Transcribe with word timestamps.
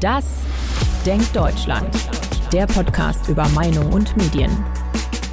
Das 0.00 0.24
Denkt 1.04 1.36
Deutschland. 1.36 1.94
Der 2.54 2.66
Podcast 2.66 3.28
über 3.28 3.46
Meinung 3.50 3.92
und 3.92 4.16
Medien. 4.16 4.50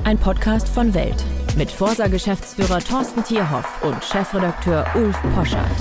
Ein 0.03 0.17
Podcast 0.17 0.67
von 0.67 0.93
Welt 0.93 1.23
mit 1.55 1.71
Forsa-Geschäftsführer 1.71 2.79
Thorsten 2.79 3.23
Tierhoff 3.23 3.81
und 3.81 4.03
Chefredakteur 4.03 4.85
Ulf 4.95 5.17
Poschardt. 5.33 5.71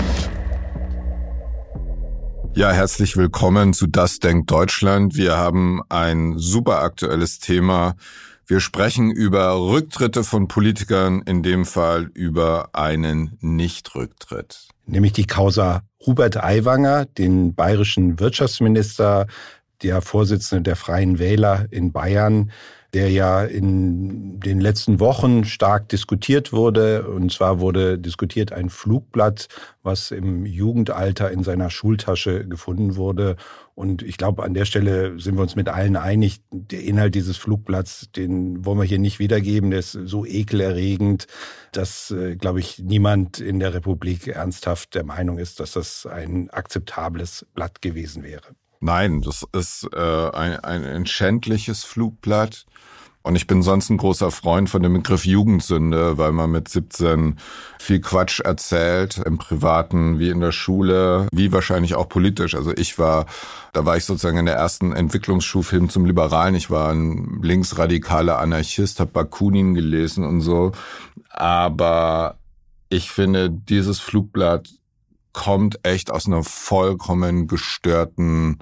Ja, 2.55 2.71
herzlich 2.71 3.17
willkommen 3.17 3.73
zu 3.73 3.87
Das 3.87 4.19
Denkt 4.19 4.49
Deutschland. 4.51 5.17
Wir 5.17 5.35
haben 5.35 5.81
ein 5.89 6.35
super 6.37 6.81
aktuelles 6.81 7.39
Thema. 7.39 7.95
Wir 8.49 8.61
sprechen 8.61 9.11
über 9.11 9.59
Rücktritte 9.59 10.23
von 10.23 10.47
Politikern, 10.47 11.21
in 11.23 11.43
dem 11.43 11.65
Fall 11.65 12.09
über 12.13 12.69
einen 12.71 13.37
Nichtrücktritt. 13.41 14.69
Nämlich 14.85 15.11
die 15.11 15.27
Causa 15.27 15.81
Hubert 16.05 16.41
Aiwanger, 16.41 17.03
den 17.03 17.55
bayerischen 17.55 18.21
Wirtschaftsminister, 18.21 19.27
der 19.83 20.01
Vorsitzende 20.01 20.61
der 20.61 20.77
Freien 20.77 21.19
Wähler 21.19 21.65
in 21.71 21.91
Bayern, 21.91 22.51
der 22.93 23.11
ja 23.11 23.43
in 23.43 24.39
den 24.39 24.61
letzten 24.61 24.99
Wochen 24.99 25.43
stark 25.43 25.89
diskutiert 25.89 26.53
wurde. 26.53 27.07
Und 27.07 27.31
zwar 27.31 27.59
wurde 27.59 27.99
diskutiert 27.99 28.53
ein 28.53 28.69
Flugblatt, 28.69 29.47
was 29.83 30.11
im 30.11 30.45
Jugendalter 30.45 31.31
in 31.31 31.43
seiner 31.43 31.69
Schultasche 31.69 32.47
gefunden 32.47 32.95
wurde. 32.95 33.35
Und 33.75 34.01
ich 34.01 34.17
glaube, 34.17 34.43
an 34.43 34.53
der 34.53 34.65
Stelle 34.65 35.19
sind 35.19 35.35
wir 35.35 35.43
uns 35.43 35.55
mit 35.55 35.69
allen 35.69 35.97
einig, 35.97 36.41
der 36.49 36.81
Inhalt 36.81 37.13
dieses 37.13 37.37
Flugblatts, 37.37 38.09
den 38.11 38.65
wollen 38.65 38.79
wir 38.79 38.85
hier 38.85 38.99
nicht 38.99 39.19
wiedergeben, 39.19 39.69
der 39.69 39.79
ist 39.79 39.91
so 39.91 40.25
ekelerregend, 40.25 41.27
dass, 41.73 42.09
äh, 42.09 42.35
glaube 42.37 42.59
ich, 42.59 42.79
niemand 42.79 43.39
in 43.39 43.59
der 43.59 43.73
Republik 43.73 44.27
ernsthaft 44.27 44.95
der 44.95 45.03
Meinung 45.03 45.37
ist, 45.37 45.59
dass 45.59 45.73
das 45.73 46.07
ein 46.07 46.49
akzeptables 46.49 47.45
Blatt 47.53 47.81
gewesen 47.81 48.23
wäre. 48.23 48.55
Nein, 48.87 49.21
das 49.21 49.45
ist 49.51 49.85
äh, 49.93 50.29
ein, 50.29 50.63
ein, 50.63 51.05
schändliches 51.05 51.83
Flugblatt. 51.83 52.65
Und 53.21 53.35
ich 53.35 53.45
bin 53.45 53.61
sonst 53.61 53.89
ein 53.89 53.97
großer 53.97 54.31
Freund 54.31 54.69
von 54.69 54.81
dem 54.81 54.93
Begriff 54.93 55.25
Jugendsünde, 55.25 56.17
weil 56.17 56.31
man 56.31 56.51
mit 56.51 56.69
17 56.69 57.35
viel 57.79 57.99
Quatsch 57.99 58.39
erzählt, 58.39 59.17
im 59.17 59.39
Privaten 59.39 60.19
wie 60.19 60.29
in 60.29 60.39
der 60.39 60.53
Schule, 60.53 61.27
wie 61.33 61.51
wahrscheinlich 61.51 61.95
auch 61.95 62.07
politisch. 62.07 62.55
Also 62.55 62.71
ich 62.77 62.97
war, 62.97 63.25
da 63.73 63.83
war 63.83 63.97
ich 63.97 64.05
sozusagen 64.05 64.37
in 64.37 64.45
der 64.45 64.55
ersten 64.55 64.93
Entwicklungsschulfilm 64.93 65.89
zum 65.89 66.05
Liberalen. 66.05 66.55
Ich 66.55 66.69
war 66.69 66.93
ein 66.93 67.41
linksradikaler 67.41 68.39
Anarchist, 68.39 69.01
habe 69.01 69.11
Bakunin 69.11 69.73
gelesen 69.73 70.23
und 70.23 70.39
so. 70.39 70.71
Aber 71.29 72.37
ich 72.87 73.11
finde, 73.11 73.49
dieses 73.49 73.99
Flugblatt 73.99 74.69
kommt 75.37 75.77
echt 75.83 76.09
aus 76.09 76.25
einer 76.25 76.43
vollkommen 76.43 77.45
gestörten 77.45 78.57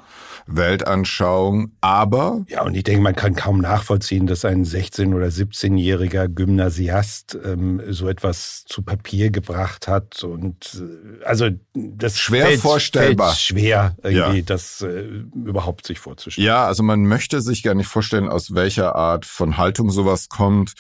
Weltanschauung. 0.46 1.72
Aber. 1.80 2.44
Ja, 2.50 2.64
und 2.64 2.76
ich 2.76 2.84
denke, 2.84 3.02
man 3.02 3.16
kann 3.16 3.34
kaum 3.34 3.62
nachvollziehen, 3.62 4.28
dass 4.28 4.44
ein 4.44 4.66
16- 4.66 5.16
oder 5.16 5.28
17-jähriger 5.28 6.28
Gymnasiast 6.28 7.40
ähm, 7.46 7.82
so 7.88 8.10
etwas 8.10 8.66
zu 8.68 8.82
Papier 8.82 9.32
gebracht 9.32 9.88
hat. 9.88 10.22
Und 10.26 10.84
äh, 11.22 11.24
also 11.24 11.50
das 11.74 12.20
schwer 12.20 12.48
fällt, 12.48 12.60
vorstellbar. 12.60 13.30
Fällt 13.30 13.40
schwer, 13.40 13.96
irgendwie 14.04 14.40
ja. 14.40 14.46
das 14.46 14.82
äh, 14.82 15.06
überhaupt 15.34 15.88
sich 15.88 16.00
vorzustellen. 16.00 16.46
Ja, 16.46 16.66
also 16.66 16.84
man 16.84 17.06
möchte 17.06 17.40
sich 17.40 17.64
gar 17.64 17.74
nicht 17.74 17.88
vorstellen, 17.88 18.28
aus 18.28 18.54
welcher 18.54 18.96
Art 18.96 19.26
von 19.26 19.56
Haltung 19.56 19.92
sowas 19.92 20.28
kommt 20.28 20.74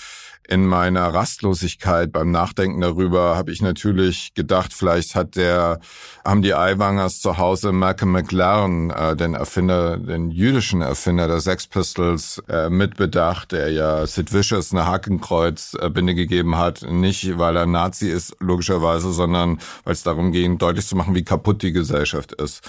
in 0.47 0.65
meiner 0.65 1.13
Rastlosigkeit 1.13 2.11
beim 2.11 2.31
Nachdenken 2.31 2.81
darüber 2.81 3.35
habe 3.35 3.51
ich 3.51 3.61
natürlich 3.61 4.33
gedacht, 4.33 4.73
vielleicht 4.73 5.15
hat 5.15 5.35
der, 5.35 5.79
haben 6.23 6.41
die 6.41 6.53
Aiwangers 6.53 7.19
zu 7.19 7.38
Hause 7.38 7.71
Malcolm 7.71 8.11
McLaren, 8.11 8.91
äh, 8.91 9.16
den 9.16 9.33
Erfinder, 9.33 9.97
den 9.97 10.31
jüdischen 10.31 10.81
Erfinder 10.81 11.27
der 11.27 11.39
Sex 11.39 11.67
Pistols, 11.67 12.43
äh, 12.47 12.69
mitbedacht, 12.69 13.51
der 13.51 13.72
ja 13.72 14.06
Sid 14.06 14.33
Vicious 14.33 14.72
eine 14.72 14.85
Hakenkreuzbinde 14.85 16.16
gegeben 16.16 16.57
hat. 16.57 16.83
Nicht, 16.83 17.38
weil 17.38 17.56
er 17.56 17.66
Nazi 17.66 18.09
ist, 18.09 18.35
logischerweise, 18.39 19.12
sondern 19.13 19.59
weil 19.83 19.94
es 19.94 20.03
darum 20.03 20.31
ging, 20.31 20.57
deutlich 20.57 20.85
zu 20.85 20.95
machen, 20.95 21.16
wie 21.16 21.23
kaputt 21.23 21.63
die 21.63 21.72
Gesellschaft 21.72 22.33
ist. 22.33 22.62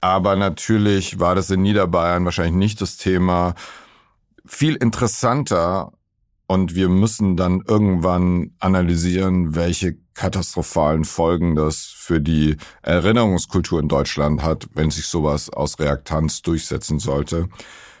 Aber 0.00 0.36
natürlich 0.36 1.18
war 1.18 1.34
das 1.34 1.50
in 1.50 1.62
Niederbayern 1.62 2.24
wahrscheinlich 2.24 2.54
nicht 2.54 2.80
das 2.80 2.98
Thema. 2.98 3.54
Viel 4.44 4.74
interessanter 4.74 5.92
und 6.46 6.74
wir 6.74 6.88
müssen 6.88 7.36
dann 7.36 7.62
irgendwann 7.66 8.52
analysieren, 8.58 9.54
welche 9.54 9.96
katastrophalen 10.14 11.04
Folgen 11.04 11.56
das 11.56 11.86
für 11.86 12.20
die 12.20 12.56
Erinnerungskultur 12.82 13.80
in 13.80 13.88
Deutschland 13.88 14.42
hat, 14.42 14.68
wenn 14.74 14.90
sich 14.90 15.06
sowas 15.06 15.50
aus 15.50 15.78
Reaktanz 15.78 16.42
durchsetzen 16.42 16.98
sollte. 16.98 17.48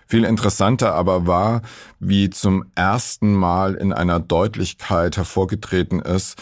Viel 0.06 0.24
interessanter 0.24 0.94
aber 0.94 1.26
war, 1.26 1.62
wie 1.98 2.30
zum 2.30 2.66
ersten 2.74 3.34
Mal 3.34 3.74
in 3.74 3.92
einer 3.92 4.20
Deutlichkeit 4.20 5.16
hervorgetreten 5.16 6.00
ist, 6.00 6.36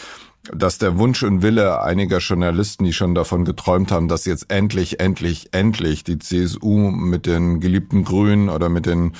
dass 0.51 0.77
der 0.77 0.97
Wunsch 0.97 1.23
und 1.23 1.41
Wille 1.41 1.81
einiger 1.81 2.17
Journalisten, 2.17 2.83
die 2.83 2.91
schon 2.91 3.15
davon 3.15 3.45
geträumt 3.45 3.93
haben, 3.93 4.09
dass 4.09 4.25
jetzt 4.25 4.51
endlich, 4.51 4.99
endlich, 4.99 5.49
endlich 5.53 6.03
die 6.03 6.19
CSU 6.19 6.91
mit 6.91 7.25
den 7.25 7.61
geliebten 7.61 8.03
Grünen 8.03 8.49
oder 8.49 8.67
mit 8.67 8.85
den 8.85 9.13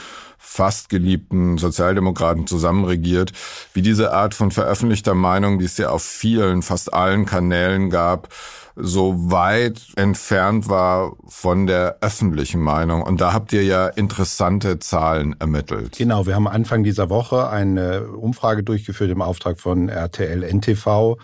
fast 0.45 0.89
geliebten 0.89 1.57
Sozialdemokraten 1.57 2.45
zusammenregiert, 2.45 3.31
wie 3.73 3.81
diese 3.81 4.13
Art 4.13 4.33
von 4.33 4.51
veröffentlichter 4.51 5.15
Meinung, 5.15 5.57
die 5.57 5.65
es 5.65 5.77
ja 5.77 5.89
auf 5.89 6.03
vielen, 6.03 6.61
fast 6.61 6.93
allen 6.93 7.25
Kanälen 7.25 7.89
gab, 7.89 8.27
so 8.75 9.31
weit 9.31 9.81
entfernt 9.95 10.67
war 10.67 11.13
von 11.27 11.65
der 11.65 11.97
öffentlichen 12.01 12.59
Meinung. 12.59 13.03
Und 13.03 13.21
da 13.21 13.33
habt 13.33 13.53
ihr 13.53 13.63
ja 13.63 13.87
interessante 13.87 14.79
Zahlen 14.79 15.35
ermittelt. 15.39 15.97
Genau, 15.97 16.25
wir 16.25 16.35
haben 16.35 16.47
Anfang 16.47 16.83
dieser 16.83 17.09
Woche 17.09 17.49
eine 17.49 18.07
Umfrage 18.07 18.63
durchgeführt 18.63 19.11
im 19.11 19.21
Auftrag 19.21 19.59
von 19.59 19.89
RTL 19.89 20.43
NTV 20.43 21.17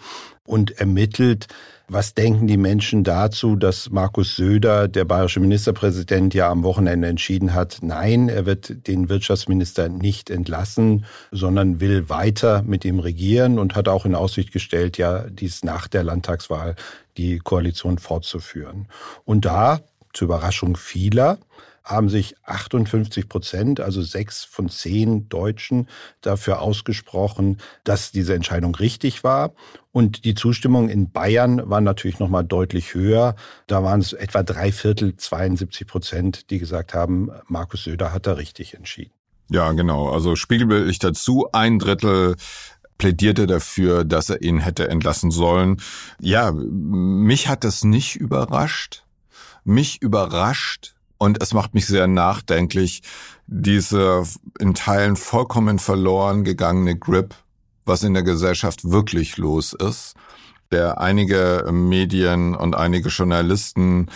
und 0.45 0.79
ermittelt, 0.79 1.47
was 1.89 2.13
denken 2.13 2.47
die 2.47 2.57
Menschen 2.57 3.03
dazu, 3.03 3.55
dass 3.55 3.89
Markus 3.89 4.35
Söder, 4.35 4.87
der 4.87 5.05
bayerische 5.05 5.39
Ministerpräsident, 5.39 6.33
ja 6.33 6.49
am 6.49 6.63
Wochenende 6.63 7.07
entschieden 7.07 7.53
hat, 7.53 7.79
nein, 7.81 8.29
er 8.29 8.45
wird 8.45 8.87
den 8.87 9.09
Wirtschaftsminister 9.09 9.89
nicht 9.89 10.29
entlassen, 10.29 11.05
sondern 11.31 11.79
will 11.79 12.07
weiter 12.07 12.61
mit 12.61 12.85
ihm 12.85 12.99
regieren 12.99 13.57
und 13.57 13.75
hat 13.75 13.87
auch 13.87 14.05
in 14.05 14.15
Aussicht 14.15 14.53
gestellt, 14.53 14.97
ja, 14.97 15.23
dies 15.29 15.63
nach 15.63 15.87
der 15.87 16.03
Landtagswahl 16.03 16.75
die 17.17 17.39
Koalition 17.39 17.97
fortzuführen. 17.97 18.87
Und 19.25 19.45
da, 19.45 19.81
zur 20.13 20.27
Überraschung 20.27 20.77
vieler, 20.77 21.39
haben 21.83 22.09
sich 22.09 22.35
58 22.43 23.29
Prozent, 23.29 23.79
also 23.79 24.01
sechs 24.01 24.43
von 24.43 24.69
zehn 24.69 25.29
Deutschen, 25.29 25.87
dafür 26.21 26.61
ausgesprochen, 26.61 27.57
dass 27.83 28.11
diese 28.11 28.33
Entscheidung 28.33 28.75
richtig 28.75 29.23
war. 29.23 29.53
Und 29.91 30.25
die 30.25 30.35
Zustimmung 30.35 30.89
in 30.89 31.11
Bayern 31.11 31.69
war 31.69 31.81
natürlich 31.81 32.19
noch 32.19 32.29
mal 32.29 32.43
deutlich 32.43 32.93
höher. 32.93 33.35
Da 33.67 33.83
waren 33.83 34.01
es 34.01 34.13
etwa 34.13 34.43
drei 34.43 34.71
Viertel, 34.71 35.15
72 35.17 35.87
Prozent, 35.87 36.49
die 36.49 36.59
gesagt 36.59 36.93
haben, 36.93 37.29
Markus 37.47 37.83
Söder 37.83 38.13
hat 38.13 38.27
da 38.27 38.33
richtig 38.33 38.75
entschieden. 38.75 39.11
Ja, 39.49 39.71
genau. 39.71 40.09
Also 40.09 40.35
spiegelbildlich 40.35 40.99
dazu 40.99 41.47
ein 41.51 41.79
Drittel 41.79 42.35
plädierte 42.99 43.47
dafür, 43.47 44.03
dass 44.03 44.29
er 44.29 44.43
ihn 44.43 44.59
hätte 44.59 44.87
entlassen 44.89 45.31
sollen. 45.31 45.81
Ja, 46.19 46.51
mich 46.51 47.47
hat 47.47 47.63
das 47.63 47.83
nicht 47.83 48.15
überrascht. 48.15 49.03
Mich 49.63 50.01
überrascht, 50.01 50.93
und 51.19 51.43
es 51.43 51.53
macht 51.53 51.75
mich 51.75 51.85
sehr 51.85 52.07
nachdenklich, 52.07 53.03
diese 53.45 54.23
in 54.59 54.73
Teilen 54.73 55.15
vollkommen 55.15 55.77
verloren 55.77 56.43
gegangene 56.43 56.97
Grip, 56.97 57.35
was 57.85 58.03
in 58.03 58.15
der 58.15 58.23
Gesellschaft 58.23 58.89
wirklich 58.89 59.37
los 59.37 59.73
ist, 59.73 60.15
der 60.71 60.99
einige 60.99 61.69
Medien 61.71 62.55
und 62.55 62.75
einige 62.75 63.09
Journalisten 63.09 64.07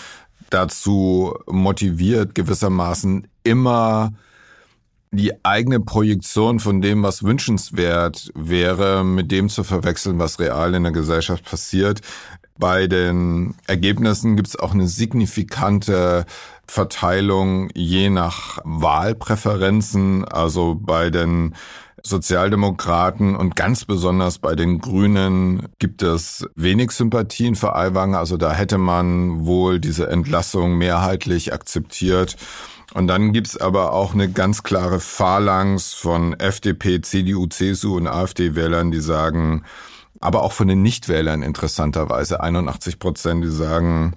dazu 0.50 1.35
motiviert, 1.47 2.35
gewissermaßen 2.35 3.27
immer 3.44 4.13
die 5.11 5.33
eigene 5.44 5.79
Projektion 5.79 6.59
von 6.59 6.81
dem, 6.81 7.03
was 7.03 7.23
wünschenswert 7.23 8.31
wäre, 8.33 9.03
mit 9.03 9.31
dem 9.31 9.49
zu 9.49 9.63
verwechseln, 9.63 10.19
was 10.19 10.39
real 10.39 10.73
in 10.73 10.83
der 10.83 10.91
Gesellschaft 10.91 11.44
passiert. 11.44 12.01
Bei 12.57 12.88
den 12.88 13.55
Ergebnissen 13.65 14.35
gibt 14.35 14.50
es 14.50 14.55
auch 14.55 14.73
eine 14.73 14.88
signifikante 14.88 16.25
Verteilung 16.67 17.69
je 17.73 18.09
nach 18.09 18.59
Wahlpräferenzen. 18.63 20.25
Also 20.25 20.75
bei 20.79 21.09
den 21.09 21.55
Sozialdemokraten 22.05 23.35
und 23.35 23.55
ganz 23.55 23.85
besonders 23.85 24.38
bei 24.38 24.55
den 24.55 24.79
Grünen 24.79 25.69
gibt 25.79 26.03
es 26.03 26.45
wenig 26.55 26.91
Sympathien 26.91 27.55
für 27.55 27.75
Aiwanger. 27.75 28.19
Also 28.19 28.38
da 28.38 28.53
hätte 28.53 28.77
man 28.77 29.45
wohl 29.45 29.79
diese 29.79 30.09
Entlassung 30.09 30.77
mehrheitlich 30.77 31.53
akzeptiert. 31.53 32.35
Und 32.94 33.07
dann 33.07 33.33
gibt's 33.33 33.57
aber 33.57 33.94
auch 33.94 34.13
eine 34.13 34.29
ganz 34.29 34.61
klare 34.63 34.99
Phalanx 34.99 35.94
von 35.94 36.39
FDP, 36.39 37.01
CDU, 37.01 37.47
CSU 37.47 37.95
und 37.97 38.07
AfD-Wählern, 38.07 38.91
die 38.91 38.99
sagen, 38.99 39.63
aber 40.23 40.43
auch 40.43 40.53
von 40.53 40.67
den 40.67 40.81
Nichtwählern 40.81 41.43
interessanterweise 41.43 42.41
81 42.41 42.99
Prozent, 42.99 43.43
die 43.43 43.49
sagen, 43.49 44.15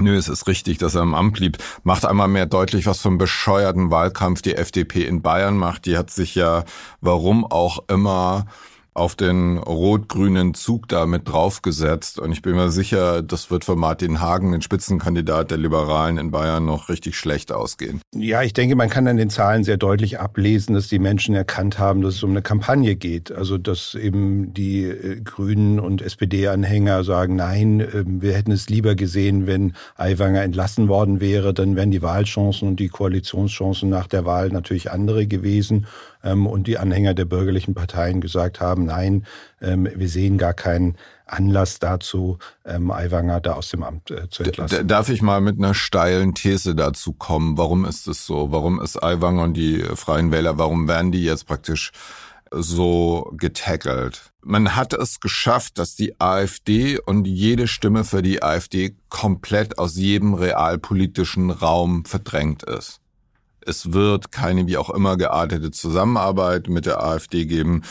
Nö, 0.00 0.16
es 0.16 0.28
ist 0.28 0.46
richtig, 0.46 0.78
dass 0.78 0.94
er 0.94 1.02
im 1.02 1.14
Amt 1.14 1.34
blieb. 1.34 1.58
Macht 1.82 2.06
einmal 2.06 2.28
mehr 2.28 2.46
deutlich, 2.46 2.86
was 2.86 3.02
für 3.02 3.08
einen 3.08 3.18
bescheuerten 3.18 3.90
Wahlkampf 3.90 4.40
die 4.40 4.54
FDP 4.54 5.04
in 5.04 5.20
Bayern 5.20 5.58
macht. 5.58 5.84
Die 5.84 5.98
hat 5.98 6.10
sich 6.10 6.34
ja, 6.34 6.64
warum 7.02 7.44
auch 7.44 7.84
immer, 7.88 8.46
auf 8.94 9.14
den 9.14 9.58
rot-grünen 9.58 10.54
Zug 10.54 10.88
da 10.88 11.06
mit 11.06 11.28
draufgesetzt. 11.28 12.18
Und 12.18 12.32
ich 12.32 12.42
bin 12.42 12.56
mir 12.56 12.70
sicher, 12.70 13.22
das 13.22 13.50
wird 13.50 13.64
für 13.64 13.76
Martin 13.76 14.20
Hagen, 14.20 14.52
den 14.52 14.62
Spitzenkandidat 14.62 15.50
der 15.50 15.58
Liberalen 15.58 16.18
in 16.18 16.30
Bayern, 16.30 16.64
noch 16.64 16.88
richtig 16.88 17.16
schlecht 17.16 17.52
ausgehen. 17.52 18.00
Ja, 18.14 18.42
ich 18.42 18.52
denke, 18.52 18.74
man 18.74 18.90
kann 18.90 19.06
an 19.06 19.16
den 19.16 19.30
Zahlen 19.30 19.62
sehr 19.62 19.76
deutlich 19.76 20.18
ablesen, 20.18 20.74
dass 20.74 20.88
die 20.88 20.98
Menschen 20.98 21.34
erkannt 21.34 21.78
haben, 21.78 22.02
dass 22.02 22.16
es 22.16 22.22
um 22.22 22.30
eine 22.30 22.42
Kampagne 22.42 22.96
geht. 22.96 23.30
Also, 23.30 23.58
dass 23.58 23.94
eben 23.94 24.52
die 24.54 24.84
äh, 24.84 25.20
Grünen 25.20 25.78
und 25.78 26.02
SPD-Anhänger 26.02 27.04
sagen, 27.04 27.36
nein, 27.36 27.80
äh, 27.80 28.04
wir 28.04 28.34
hätten 28.34 28.52
es 28.52 28.68
lieber 28.68 28.96
gesehen, 28.96 29.46
wenn 29.46 29.74
Aiwanger 29.96 30.42
entlassen 30.42 30.88
worden 30.88 31.20
wäre, 31.20 31.54
dann 31.54 31.76
wären 31.76 31.90
die 31.90 32.02
Wahlchancen 32.02 32.68
und 32.68 32.80
die 32.80 32.88
Koalitionschancen 32.88 33.88
nach 33.88 34.08
der 34.08 34.24
Wahl 34.24 34.48
natürlich 34.48 34.90
andere 34.90 35.26
gewesen 35.26 35.86
ähm, 36.22 36.46
und 36.46 36.66
die 36.66 36.78
Anhänger 36.78 37.14
der 37.14 37.24
bürgerlichen 37.24 37.74
Parteien 37.74 38.20
gesagt 38.20 38.60
haben, 38.60 38.84
nein, 38.86 39.26
ähm, 39.60 39.88
wir 39.94 40.08
sehen 40.08 40.38
gar 40.38 40.54
keinen 40.54 40.96
Anlass 41.26 41.78
dazu, 41.78 42.38
ähm, 42.64 42.90
Aiwanger 42.90 43.40
da 43.40 43.52
aus 43.52 43.70
dem 43.70 43.82
Amt 43.82 44.10
äh, 44.10 44.28
zu 44.28 44.42
entlassen. 44.42 44.86
Darf 44.88 45.08
ich 45.08 45.22
mal 45.22 45.40
mit 45.40 45.58
einer 45.58 45.74
steilen 45.74 46.34
These 46.34 46.74
dazu 46.74 47.12
kommen? 47.12 47.56
Warum 47.56 47.84
ist 47.84 48.06
es 48.06 48.26
so? 48.26 48.50
Warum 48.50 48.80
ist 48.80 49.02
Aiwanger 49.02 49.44
und 49.44 49.54
die 49.54 49.80
Freien 49.94 50.32
Wähler, 50.32 50.58
warum 50.58 50.88
werden 50.88 51.12
die 51.12 51.22
jetzt 51.22 51.46
praktisch 51.46 51.92
so 52.50 53.32
getackelt? 53.36 54.32
Man 54.42 54.74
hat 54.74 54.92
es 54.94 55.20
geschafft, 55.20 55.78
dass 55.78 55.94
die 55.94 56.18
AfD 56.20 56.98
und 56.98 57.26
jede 57.26 57.68
Stimme 57.68 58.04
für 58.04 58.22
die 58.22 58.42
AfD 58.42 58.96
komplett 59.08 59.78
aus 59.78 59.96
jedem 59.96 60.34
realpolitischen 60.34 61.50
Raum 61.50 62.04
verdrängt 62.04 62.62
ist. 62.62 62.99
Es 63.66 63.92
wird 63.92 64.32
keine 64.32 64.66
wie 64.66 64.76
auch 64.76 64.90
immer 64.90 65.16
geartete 65.16 65.70
Zusammenarbeit 65.70 66.68
mit 66.68 66.86
der 66.86 67.02
AfD 67.02 67.46
geben. 67.46 67.82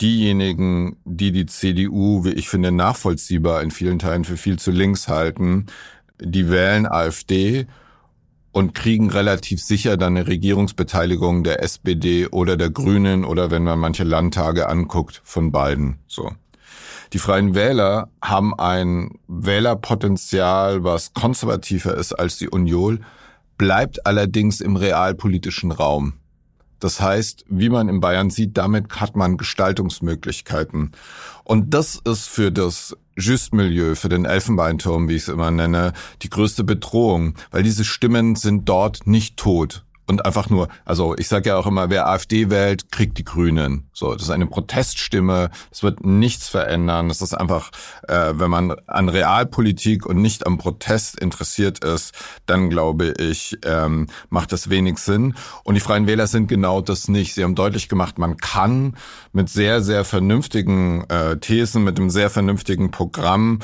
Diejenigen, 0.00 0.96
die 1.04 1.32
die 1.32 1.46
CDU, 1.46 2.24
wie 2.24 2.32
ich 2.32 2.48
finde, 2.48 2.70
nachvollziehbar 2.70 3.62
in 3.62 3.70
vielen 3.70 3.98
Teilen 3.98 4.24
für 4.24 4.36
viel 4.36 4.58
zu 4.58 4.70
links 4.70 5.08
halten, 5.08 5.66
die 6.20 6.50
wählen 6.50 6.86
AfD 6.86 7.66
und 8.52 8.74
kriegen 8.74 9.10
relativ 9.10 9.62
sicher 9.62 9.96
dann 9.96 10.16
eine 10.16 10.26
Regierungsbeteiligung 10.26 11.44
der 11.44 11.62
SPD 11.62 12.26
oder 12.26 12.56
der 12.56 12.70
Grünen 12.70 13.24
oder 13.24 13.50
wenn 13.50 13.64
man 13.64 13.78
manche 13.78 14.04
Landtage 14.04 14.68
anguckt, 14.68 15.20
von 15.24 15.52
beiden. 15.52 15.98
So. 16.06 16.32
Die 17.12 17.18
Freien 17.18 17.54
Wähler 17.54 18.10
haben 18.22 18.58
ein 18.58 19.18
Wählerpotenzial, 19.28 20.84
was 20.84 21.14
konservativer 21.14 21.94
ist 21.94 22.12
als 22.12 22.36
die 22.38 22.48
Union, 22.48 23.04
bleibt 23.58 24.06
allerdings 24.06 24.60
im 24.60 24.76
realpolitischen 24.76 25.72
Raum. 25.72 26.14
Das 26.80 27.00
heißt, 27.00 27.44
wie 27.48 27.68
man 27.68 27.88
in 27.88 28.00
Bayern 28.00 28.30
sieht, 28.30 28.56
damit 28.56 29.00
hat 29.00 29.16
man 29.16 29.36
Gestaltungsmöglichkeiten. 29.36 30.92
Und 31.42 31.74
das 31.74 32.00
ist 32.04 32.28
für 32.28 32.52
das 32.52 32.96
Justmilieu, 33.16 33.96
für 33.96 34.08
den 34.08 34.24
Elfenbeinturm, 34.24 35.08
wie 35.08 35.16
ich 35.16 35.22
es 35.22 35.28
immer 35.28 35.50
nenne, 35.50 35.92
die 36.22 36.30
größte 36.30 36.62
Bedrohung, 36.62 37.34
weil 37.50 37.64
diese 37.64 37.84
Stimmen 37.84 38.36
sind 38.36 38.68
dort 38.68 39.08
nicht 39.08 39.36
tot 39.36 39.84
und 40.08 40.24
einfach 40.24 40.48
nur, 40.48 40.68
also 40.84 41.14
ich 41.18 41.28
sage 41.28 41.50
ja 41.50 41.56
auch 41.56 41.66
immer, 41.66 41.90
wer 41.90 42.08
AfD 42.08 42.50
wählt, 42.50 42.90
kriegt 42.90 43.18
die 43.18 43.24
Grünen. 43.24 43.88
So, 43.92 44.14
das 44.14 44.22
ist 44.22 44.30
eine 44.30 44.46
Proteststimme, 44.46 45.50
es 45.70 45.82
wird 45.82 46.04
nichts 46.04 46.48
verändern. 46.48 47.08
Das 47.08 47.20
ist 47.20 47.34
einfach, 47.34 47.70
äh, 48.08 48.32
wenn 48.34 48.50
man 48.50 48.74
an 48.86 49.08
Realpolitik 49.08 50.06
und 50.06 50.22
nicht 50.22 50.46
am 50.46 50.56
Protest 50.56 51.20
interessiert 51.20 51.84
ist, 51.84 52.14
dann 52.46 52.70
glaube 52.70 53.14
ich, 53.18 53.58
ähm, 53.64 54.06
macht 54.30 54.52
das 54.52 54.70
wenig 54.70 54.98
Sinn. 54.98 55.34
Und 55.62 55.74
die 55.74 55.80
Freien 55.80 56.06
Wähler 56.06 56.26
sind 56.26 56.48
genau 56.48 56.80
das 56.80 57.08
nicht. 57.08 57.34
Sie 57.34 57.44
haben 57.44 57.54
deutlich 57.54 57.88
gemacht, 57.88 58.18
man 58.18 58.38
kann 58.38 58.96
mit 59.32 59.50
sehr, 59.50 59.82
sehr 59.82 60.04
vernünftigen 60.04 61.04
äh, 61.10 61.36
Thesen, 61.38 61.84
mit 61.84 61.98
einem 61.98 62.10
sehr 62.10 62.30
vernünftigen 62.30 62.90
Programm 62.90 63.58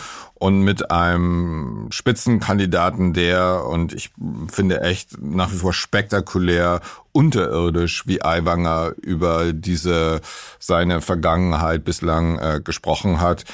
und 0.45 0.61
mit 0.61 0.91
einem 0.91 1.87
Spitzenkandidaten, 1.89 3.15
der, 3.15 3.65
und 3.65 3.95
ich 3.95 4.11
finde 4.53 4.83
echt 4.83 5.17
nach 5.19 5.51
wie 5.51 5.57
vor 5.57 5.73
spektakulär 5.73 6.83
unterirdisch, 7.13 8.07
wie 8.07 8.23
Aiwanger 8.23 8.93
über 9.01 9.55
diese 9.55 10.21
seine 10.59 11.01
Vergangenheit 11.01 11.83
bislang 11.87 12.39
äh, 12.39 12.61
gesprochen 12.63 13.23
hat, 13.23 13.47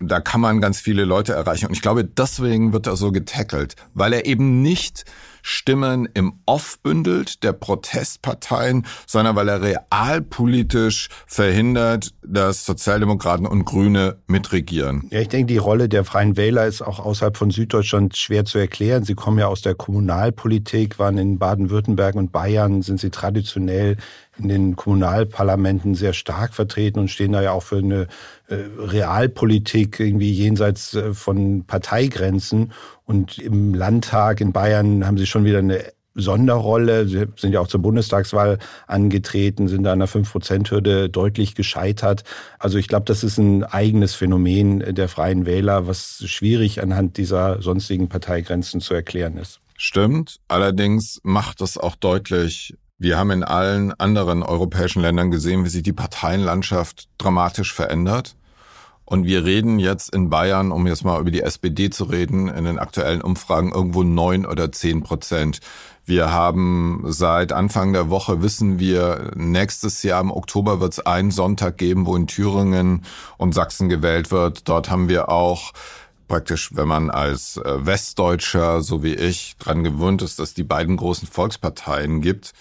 da 0.00 0.20
kann 0.20 0.40
man 0.40 0.60
ganz 0.60 0.80
viele 0.80 1.04
Leute 1.04 1.32
erreichen. 1.32 1.66
Und 1.66 1.72
ich 1.72 1.82
glaube, 1.82 2.04
deswegen 2.04 2.72
wird 2.72 2.86
er 2.86 2.96
so 2.96 3.12
getackelt, 3.12 3.76
weil 3.94 4.12
er 4.12 4.26
eben 4.26 4.62
nicht 4.62 5.04
Stimmen 5.46 6.08
im 6.14 6.40
Off 6.46 6.78
bündelt 6.82 7.44
der 7.44 7.52
Protestparteien, 7.52 8.86
sondern 9.06 9.36
weil 9.36 9.48
er 9.48 9.60
realpolitisch 9.60 11.10
verhindert, 11.26 12.14
dass 12.22 12.64
Sozialdemokraten 12.64 13.46
und 13.46 13.66
Grüne 13.66 14.16
mitregieren. 14.26 15.06
Ja, 15.10 15.20
ich 15.20 15.28
denke, 15.28 15.52
die 15.52 15.58
Rolle 15.58 15.90
der 15.90 16.04
Freien 16.04 16.38
Wähler 16.38 16.66
ist 16.66 16.80
auch 16.80 16.98
außerhalb 16.98 17.36
von 17.36 17.50
Süddeutschland 17.50 18.16
schwer 18.16 18.46
zu 18.46 18.56
erklären. 18.56 19.04
Sie 19.04 19.14
kommen 19.14 19.38
ja 19.38 19.46
aus 19.46 19.60
der 19.60 19.74
Kommunalpolitik, 19.74 20.98
waren 20.98 21.18
in 21.18 21.38
Baden-Württemberg 21.38 22.14
und 22.14 22.32
Bayern, 22.32 22.80
sind 22.80 22.98
sie 22.98 23.10
traditionell 23.10 23.98
in 24.38 24.48
den 24.48 24.76
Kommunalparlamenten 24.76 25.94
sehr 25.94 26.14
stark 26.14 26.54
vertreten 26.54 27.00
und 27.00 27.08
stehen 27.08 27.32
da 27.32 27.42
ja 27.42 27.52
auch 27.52 27.62
für 27.62 27.78
eine 27.78 28.08
Realpolitik 28.48 30.00
irgendwie 30.00 30.32
jenseits 30.32 30.94
äh, 30.94 31.14
von 31.14 31.64
Parteigrenzen. 31.64 32.72
Und 33.04 33.38
im 33.38 33.74
Landtag 33.74 34.40
in 34.40 34.52
Bayern 34.52 35.06
haben 35.06 35.18
sie 35.18 35.26
schon 35.26 35.44
wieder 35.44 35.58
eine 35.58 35.84
Sonderrolle. 36.14 37.08
Sie 37.08 37.26
sind 37.36 37.52
ja 37.52 37.60
auch 37.60 37.68
zur 37.68 37.82
Bundestagswahl 37.82 38.58
angetreten, 38.86 39.68
sind 39.68 39.86
an 39.86 39.98
der 39.98 40.08
5-Prozent-Hürde 40.08 41.10
deutlich 41.10 41.54
gescheitert. 41.54 42.24
Also 42.58 42.78
ich 42.78 42.88
glaube, 42.88 43.04
das 43.06 43.24
ist 43.24 43.38
ein 43.38 43.64
eigenes 43.64 44.14
Phänomen 44.14 44.94
der 44.94 45.08
Freien 45.08 45.44
Wähler, 45.46 45.86
was 45.86 46.22
schwierig 46.26 46.80
anhand 46.82 47.16
dieser 47.16 47.60
sonstigen 47.62 48.08
Parteigrenzen 48.08 48.80
zu 48.80 48.94
erklären 48.94 49.36
ist. 49.36 49.60
Stimmt. 49.76 50.38
Allerdings 50.46 51.20
macht 51.24 51.60
das 51.60 51.76
auch 51.76 51.96
deutlich, 51.96 52.76
wir 53.04 53.18
haben 53.18 53.30
in 53.30 53.44
allen 53.44 53.92
anderen 54.00 54.42
europäischen 54.42 55.02
Ländern 55.02 55.30
gesehen, 55.30 55.64
wie 55.64 55.68
sich 55.68 55.82
die 55.82 55.92
Parteienlandschaft 55.92 57.06
dramatisch 57.18 57.74
verändert. 57.74 58.34
Und 59.04 59.26
wir 59.26 59.44
reden 59.44 59.78
jetzt 59.78 60.14
in 60.14 60.30
Bayern, 60.30 60.72
um 60.72 60.86
jetzt 60.86 61.04
mal 61.04 61.20
über 61.20 61.30
die 61.30 61.42
SPD 61.42 61.90
zu 61.90 62.04
reden, 62.04 62.48
in 62.48 62.64
den 62.64 62.78
aktuellen 62.78 63.20
Umfragen 63.20 63.72
irgendwo 63.72 64.02
neun 64.02 64.46
oder 64.46 64.72
zehn 64.72 65.02
Prozent. 65.02 65.60
Wir 66.06 66.32
haben 66.32 67.04
seit 67.06 67.52
Anfang 67.52 67.92
der 67.92 68.08
Woche, 68.08 68.40
wissen 68.40 68.78
wir, 68.78 69.32
nächstes 69.34 70.02
Jahr 70.02 70.22
im 70.22 70.30
Oktober 70.30 70.80
wird 70.80 70.94
es 70.94 71.00
einen 71.04 71.30
Sonntag 71.30 71.76
geben, 71.76 72.06
wo 72.06 72.16
in 72.16 72.26
Thüringen 72.26 73.04
und 73.36 73.54
Sachsen 73.54 73.90
gewählt 73.90 74.30
wird. 74.30 74.66
Dort 74.66 74.90
haben 74.90 75.10
wir 75.10 75.28
auch 75.28 75.72
praktisch, 76.26 76.70
wenn 76.74 76.88
man 76.88 77.10
als 77.10 77.58
äh, 77.58 77.84
Westdeutscher, 77.84 78.80
so 78.80 79.02
wie 79.02 79.14
ich, 79.14 79.56
dran 79.58 79.84
gewöhnt 79.84 80.22
ist, 80.22 80.38
dass 80.38 80.54
die 80.54 80.64
beiden 80.64 80.96
großen 80.96 81.28
Volksparteien 81.28 82.22
gibt, 82.22 82.54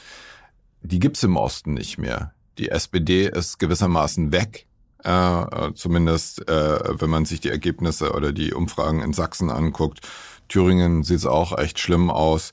die 0.83 0.99
gibt's 0.99 1.23
im 1.23 1.37
Osten 1.37 1.73
nicht 1.73 1.97
mehr. 1.97 2.33
Die 2.57 2.69
SPD 2.69 3.27
ist 3.27 3.57
gewissermaßen 3.57 4.31
weg 4.31 4.67
äh, 5.03 5.73
zumindest 5.75 6.47
äh, 6.47 7.01
wenn 7.01 7.09
man 7.09 7.25
sich 7.25 7.41
die 7.41 7.49
Ergebnisse 7.49 8.13
oder 8.13 8.31
die 8.31 8.53
Umfragen 8.53 9.01
in 9.01 9.13
Sachsen 9.13 9.49
anguckt. 9.49 9.99
Thüringen 10.47 11.03
sieht 11.03 11.17
es 11.17 11.25
auch 11.25 11.57
echt 11.57 11.79
schlimm 11.79 12.09
aus. 12.09 12.51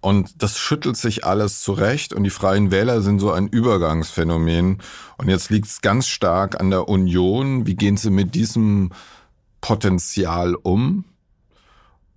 Und 0.00 0.42
das 0.42 0.58
schüttelt 0.58 0.96
sich 0.96 1.24
alles 1.24 1.62
zurecht 1.62 2.12
und 2.12 2.24
die 2.24 2.30
Freien 2.30 2.70
Wähler 2.70 3.00
sind 3.00 3.18
so 3.18 3.32
ein 3.32 3.48
Übergangsphänomen. 3.48 4.78
Und 5.16 5.28
jetzt 5.28 5.48
liegt 5.50 5.68
es 5.68 5.80
ganz 5.80 6.06
stark 6.06 6.60
an 6.60 6.70
der 6.70 6.88
Union. 6.88 7.66
Wie 7.66 7.76
gehen 7.76 7.96
sie 7.96 8.10
mit 8.10 8.34
diesem 8.34 8.90
Potenzial 9.62 10.54
um? 10.54 11.04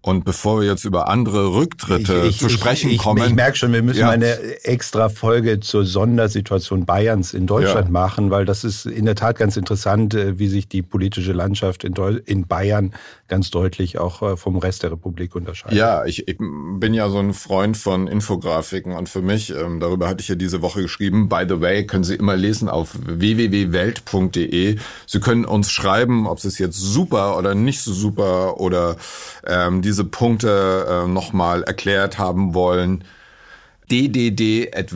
Und 0.05 0.25
bevor 0.25 0.59
wir 0.59 0.67
jetzt 0.67 0.83
über 0.83 1.07
andere 1.07 1.53
Rücktritte 1.53 2.23
ich, 2.23 2.31
ich, 2.31 2.39
zu 2.39 2.49
sprechen 2.49 2.89
ich, 2.91 2.97
kommen. 2.97 3.23
Ich 3.25 3.33
merke 3.33 3.55
schon, 3.57 3.71
wir 3.71 3.81
müssen 3.81 4.01
ja. 4.01 4.09
eine 4.09 4.37
extra 4.65 5.07
Folge 5.07 5.61
zur 5.61 5.85
Sondersituation 5.85 6.85
Bayerns 6.85 7.33
in 7.33 7.47
Deutschland 7.47 7.85
ja. 7.85 7.91
machen, 7.91 8.29
weil 8.29 8.43
das 8.43 8.65
ist 8.65 8.85
in 8.85 9.05
der 9.05 9.15
Tat 9.15 9.37
ganz 9.37 9.55
interessant, 9.55 10.13
äh, 10.13 10.37
wie 10.37 10.49
sich 10.49 10.67
die 10.67 10.81
politische 10.81 11.31
Landschaft 11.31 11.85
in, 11.85 11.93
in 12.25 12.47
Bayern 12.47 12.93
ganz 13.29 13.49
deutlich 13.49 13.97
auch 13.97 14.21
äh, 14.21 14.35
vom 14.35 14.57
Rest 14.57 14.83
der 14.83 14.91
Republik 14.91 15.35
unterscheidet. 15.35 15.77
Ja, 15.77 16.03
ich, 16.03 16.25
bin 16.37 16.93
ja 16.93 17.09
so 17.09 17.19
ein 17.19 17.33
Freund 17.33 17.77
von 17.77 18.07
Infografiken 18.07 18.91
und 18.91 19.07
für 19.07 19.21
mich, 19.21 19.51
ähm, 19.51 19.79
darüber 19.79 20.09
hatte 20.09 20.21
ich 20.21 20.27
ja 20.27 20.35
diese 20.35 20.61
Woche 20.61 20.81
geschrieben, 20.81 21.29
by 21.29 21.45
the 21.47 21.61
way, 21.61 21.85
können 21.85 22.03
Sie 22.03 22.15
immer 22.15 22.35
lesen 22.35 22.67
auf 22.67 22.89
www.welt.de. 23.05 24.77
Sie 25.07 25.19
können 25.21 25.45
uns 25.45 25.71
schreiben, 25.71 26.27
ob 26.27 26.43
es 26.43 26.57
jetzt 26.57 26.77
super 26.77 27.37
oder 27.37 27.55
nicht 27.55 27.79
so 27.79 27.93
super 27.93 28.59
oder 28.59 28.97
ähm, 29.47 29.81
diese 29.93 30.05
Punkte 30.05 30.87
äh, 31.05 31.07
nochmal 31.07 31.61
erklärt 31.61 32.17
haben 32.17 32.55
wollen, 32.55 33.03
ddd.welt.de, 33.91 34.87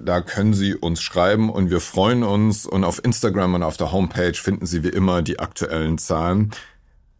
da 0.00 0.20
können 0.20 0.54
Sie 0.54 0.76
uns 0.76 1.02
schreiben 1.02 1.50
und 1.50 1.68
wir 1.68 1.80
freuen 1.80 2.22
uns 2.22 2.66
und 2.66 2.84
auf 2.84 3.04
Instagram 3.04 3.54
und 3.54 3.64
auf 3.64 3.76
der 3.76 3.90
Homepage 3.90 4.34
finden 4.34 4.64
Sie 4.64 4.84
wie 4.84 4.90
immer 4.90 5.22
die 5.22 5.40
aktuellen 5.40 5.98
Zahlen. 5.98 6.52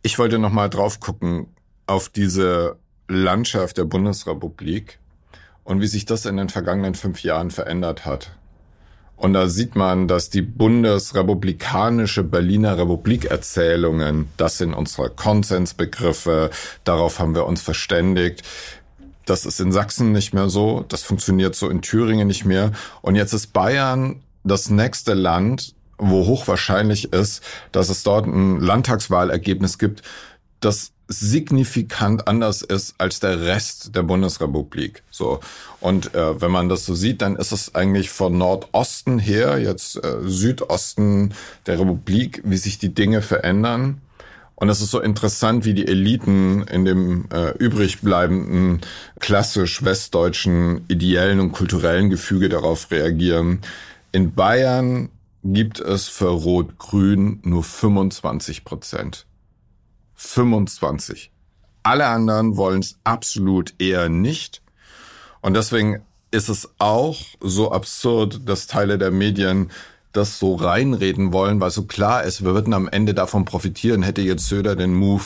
Ich 0.03 0.21
wollte 0.21 0.39
nochmal 0.39 0.71
drauf 0.71 1.01
gucken, 1.01 1.49
auf 1.89 2.09
diese 2.09 2.77
Landschaft 3.09 3.77
der 3.79 3.87
Bundesrepublik 3.87 5.01
und 5.65 5.81
wie 5.81 5.89
sich 5.89 6.05
das 6.05 6.25
in 6.25 6.37
den 6.37 6.51
vergangenen 6.51 6.95
fünf 6.95 7.25
Jahren 7.25 7.51
verändert 7.51 8.07
hat. 8.07 8.31
Und 9.19 9.33
da 9.33 9.49
sieht 9.49 9.75
man, 9.75 10.07
dass 10.07 10.31
die 10.31 10.43
bundesrepublikanische 10.43 12.23
Berliner 12.23 12.79
Republik-Erzählungen, 12.79 14.29
das 14.37 14.59
sind 14.59 14.75
unsere 14.75 15.11
Konsensbegriffe, 15.11 16.51
darauf 16.85 17.19
haben 17.19 17.35
wir 17.35 17.45
uns 17.45 17.61
verständigt. 17.61 18.45
Das 19.27 19.45
ist 19.45 19.61
in 19.61 19.73
Sachsen 19.73 20.13
nicht 20.13 20.35
mehr 20.35 20.49
so, 20.49 20.85
das 20.89 21.03
funktioniert 21.03 21.57
so 21.57 21.69
in 21.69 21.83
Thüringen 21.83 22.29
nicht 22.29 22.45
mehr. 22.45 22.71
Und 23.03 23.17
jetzt 23.17 23.33
ist 23.33 23.53
Bayern 23.53 24.23
das 24.45 24.71
nächste 24.71 25.15
Land, 25.15 25.75
wo 25.99 26.27
hochwahrscheinlich 26.27 27.13
ist, 27.13 27.43
dass 27.73 27.89
es 27.89 28.05
dort 28.05 28.27
ein 28.27 28.61
Landtagswahlergebnis 28.61 29.79
gibt, 29.79 30.03
das 30.61 30.93
signifikant 31.09 32.29
anders 32.29 32.63
ist 32.63 32.95
als 32.99 33.19
der 33.19 33.41
Rest 33.41 33.97
der 33.97 34.03
Bundesrepublik. 34.03 35.03
So 35.11 35.41
und 35.81 36.15
äh, 36.15 36.41
wenn 36.41 36.51
man 36.51 36.69
das 36.69 36.85
so 36.85 36.95
sieht, 36.95 37.23
dann 37.23 37.37
ist 37.37 37.53
es 37.53 37.75
eigentlich 37.75 38.11
von 38.11 38.37
Nordosten 38.37 39.19
her 39.19 39.59
jetzt 39.59 39.97
äh, 40.05 40.19
Südosten 40.23 41.35
der 41.67 41.81
Republik, 41.81 42.43
wie 42.45 42.59
sich 42.59 42.79
die 42.79 42.95
Dinge 42.95 43.23
verändern. 43.23 44.03
Und 44.55 44.69
es 44.69 44.81
ist 44.81 44.91
so 44.91 45.01
interessant, 45.01 45.65
wie 45.65 45.73
die 45.73 45.87
Eliten 45.87 46.63
in 46.65 46.85
dem 46.85 47.29
äh, 47.33 47.51
übrig 47.59 48.01
bleibenden 48.01 48.81
klassisch 49.21 49.85
westdeutschen 49.85 50.85
ideellen 50.89 51.39
und 51.39 51.53
kulturellen 51.53 52.11
Gefüge 52.11 52.49
darauf 52.49 52.91
reagieren. 52.91 53.61
In 54.11 54.35
Bayern 54.35 55.11
gibt 55.45 55.79
es 55.79 56.09
für 56.09 56.31
Rot-Grün 56.31 57.39
nur 57.45 57.63
25 57.63 58.65
Prozent. 58.65 59.28
25. 60.19 61.31
Alle 61.85 62.07
anderen 62.07 62.57
wollen 62.57 62.81
es 62.81 62.99
absolut 63.05 63.73
eher 63.79 64.09
nicht. 64.09 64.61
Und 65.41 65.55
deswegen 65.55 66.03
ist 66.31 66.49
es 66.49 66.69
auch 66.79 67.17
so 67.41 67.73
absurd, 67.73 68.47
dass 68.47 68.67
Teile 68.67 68.99
der 68.99 69.13
Medien 69.13 69.71
das 70.13 70.39
so 70.39 70.57
reinreden 70.57 71.33
wollen, 71.33 71.61
weil 71.61 71.71
so 71.71 71.85
klar 71.85 72.25
ist, 72.25 72.43
wir 72.45 72.53
würden 72.53 72.75
am 72.75 72.89
Ende 72.89 73.15
davon 73.15 73.45
profitieren, 73.45 74.03
hätte 74.03 74.21
jetzt 74.21 74.49
Söder 74.49 74.75
den 74.75 74.95
Move 74.95 75.25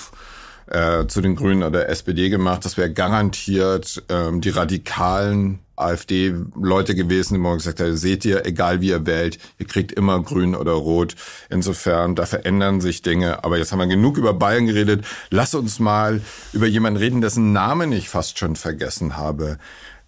äh, 0.67 1.07
zu 1.07 1.21
den 1.21 1.37
Grünen 1.37 1.63
oder 1.63 1.89
SPD 1.89 2.29
gemacht. 2.29 2.65
Das 2.65 2.77
wäre 2.77 2.93
garantiert 2.93 4.03
ähm, 4.09 4.41
die 4.41 4.51
radikalen 4.51 5.61
AfD-Leute 5.77 6.95
gewesen, 6.95 7.35
die 7.35 7.41
morgen 7.41 7.59
gesagt 7.59 7.81
haben, 7.81 7.97
seht 7.97 8.25
ihr, 8.25 8.47
egal 8.47 8.81
wie 8.81 8.89
ihr 8.89 9.07
wählt, 9.07 9.39
ihr 9.59 9.67
kriegt 9.67 9.93
immer 9.93 10.23
grün 10.23 10.55
oder 10.55 10.73
rot. 10.73 11.17
Insofern, 11.51 12.15
da 12.15 12.27
verändern 12.27 12.81
sich 12.81 13.03
Dinge. 13.03 13.45
Aber 13.45 13.59
jetzt 13.59 13.73
haben 13.73 13.79
wir 13.79 13.87
genug 13.87 14.19
über 14.19 14.35
Bayern 14.35 14.67
geredet. 14.67 15.05
Lass 15.31 15.55
uns 15.55 15.79
mal 15.79 16.21
über 16.53 16.67
jemanden 16.67 16.99
reden, 16.99 17.21
dessen 17.21 17.53
Namen 17.53 17.93
ich 17.93 18.09
fast 18.09 18.39
schon 18.39 18.57
vergessen 18.57 19.17
habe. 19.17 19.59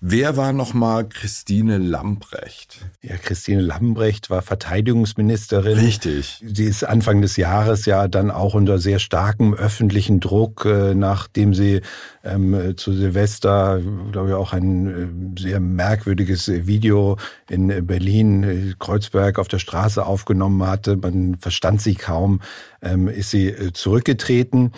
Wer 0.06 0.37
war 0.37 0.52
nochmal 0.52 1.08
Christine 1.08 1.78
Lambrecht? 1.78 2.84
Ja, 3.00 3.16
Christine 3.16 3.62
Lambrecht 3.62 4.28
war 4.28 4.42
Verteidigungsministerin. 4.42 5.78
Richtig. 5.78 6.44
Sie 6.46 6.64
ist 6.64 6.84
Anfang 6.84 7.23
des 7.23 7.38
Jahres 7.38 7.87
ja 7.87 8.06
dann 8.06 8.30
auch 8.30 8.52
unter 8.52 8.78
sehr 8.78 8.99
starkem 8.99 9.54
öffentlichen 9.54 10.20
Druck, 10.20 10.66
äh, 10.66 10.94
nachdem 10.94 11.54
sie 11.54 11.80
ähm, 12.23 12.75
zu 12.76 12.92
Silvester, 12.92 13.80
glaube 14.12 14.28
ich, 14.28 14.34
auch 14.34 14.52
ein 14.52 15.37
äh, 15.37 15.40
sehr 15.40 15.61
merkwürdiges 15.61 16.49
Video 16.49 17.16
in 17.49 17.87
Berlin, 17.87 18.42
äh, 18.44 18.75
Kreuzberg 18.78 19.38
auf 19.38 19.49
der 19.49 19.58
Straße 19.58 20.04
aufgenommen 20.04 20.66
hatte. 20.66 20.99
Man 20.99 21.38
verstand 21.40 21.80
sie 21.80 21.94
kaum, 21.94 22.42
ähm, 22.82 23.08
ist 23.08 23.30
sie 23.30 23.73
zurückgetreten. 23.73 24.73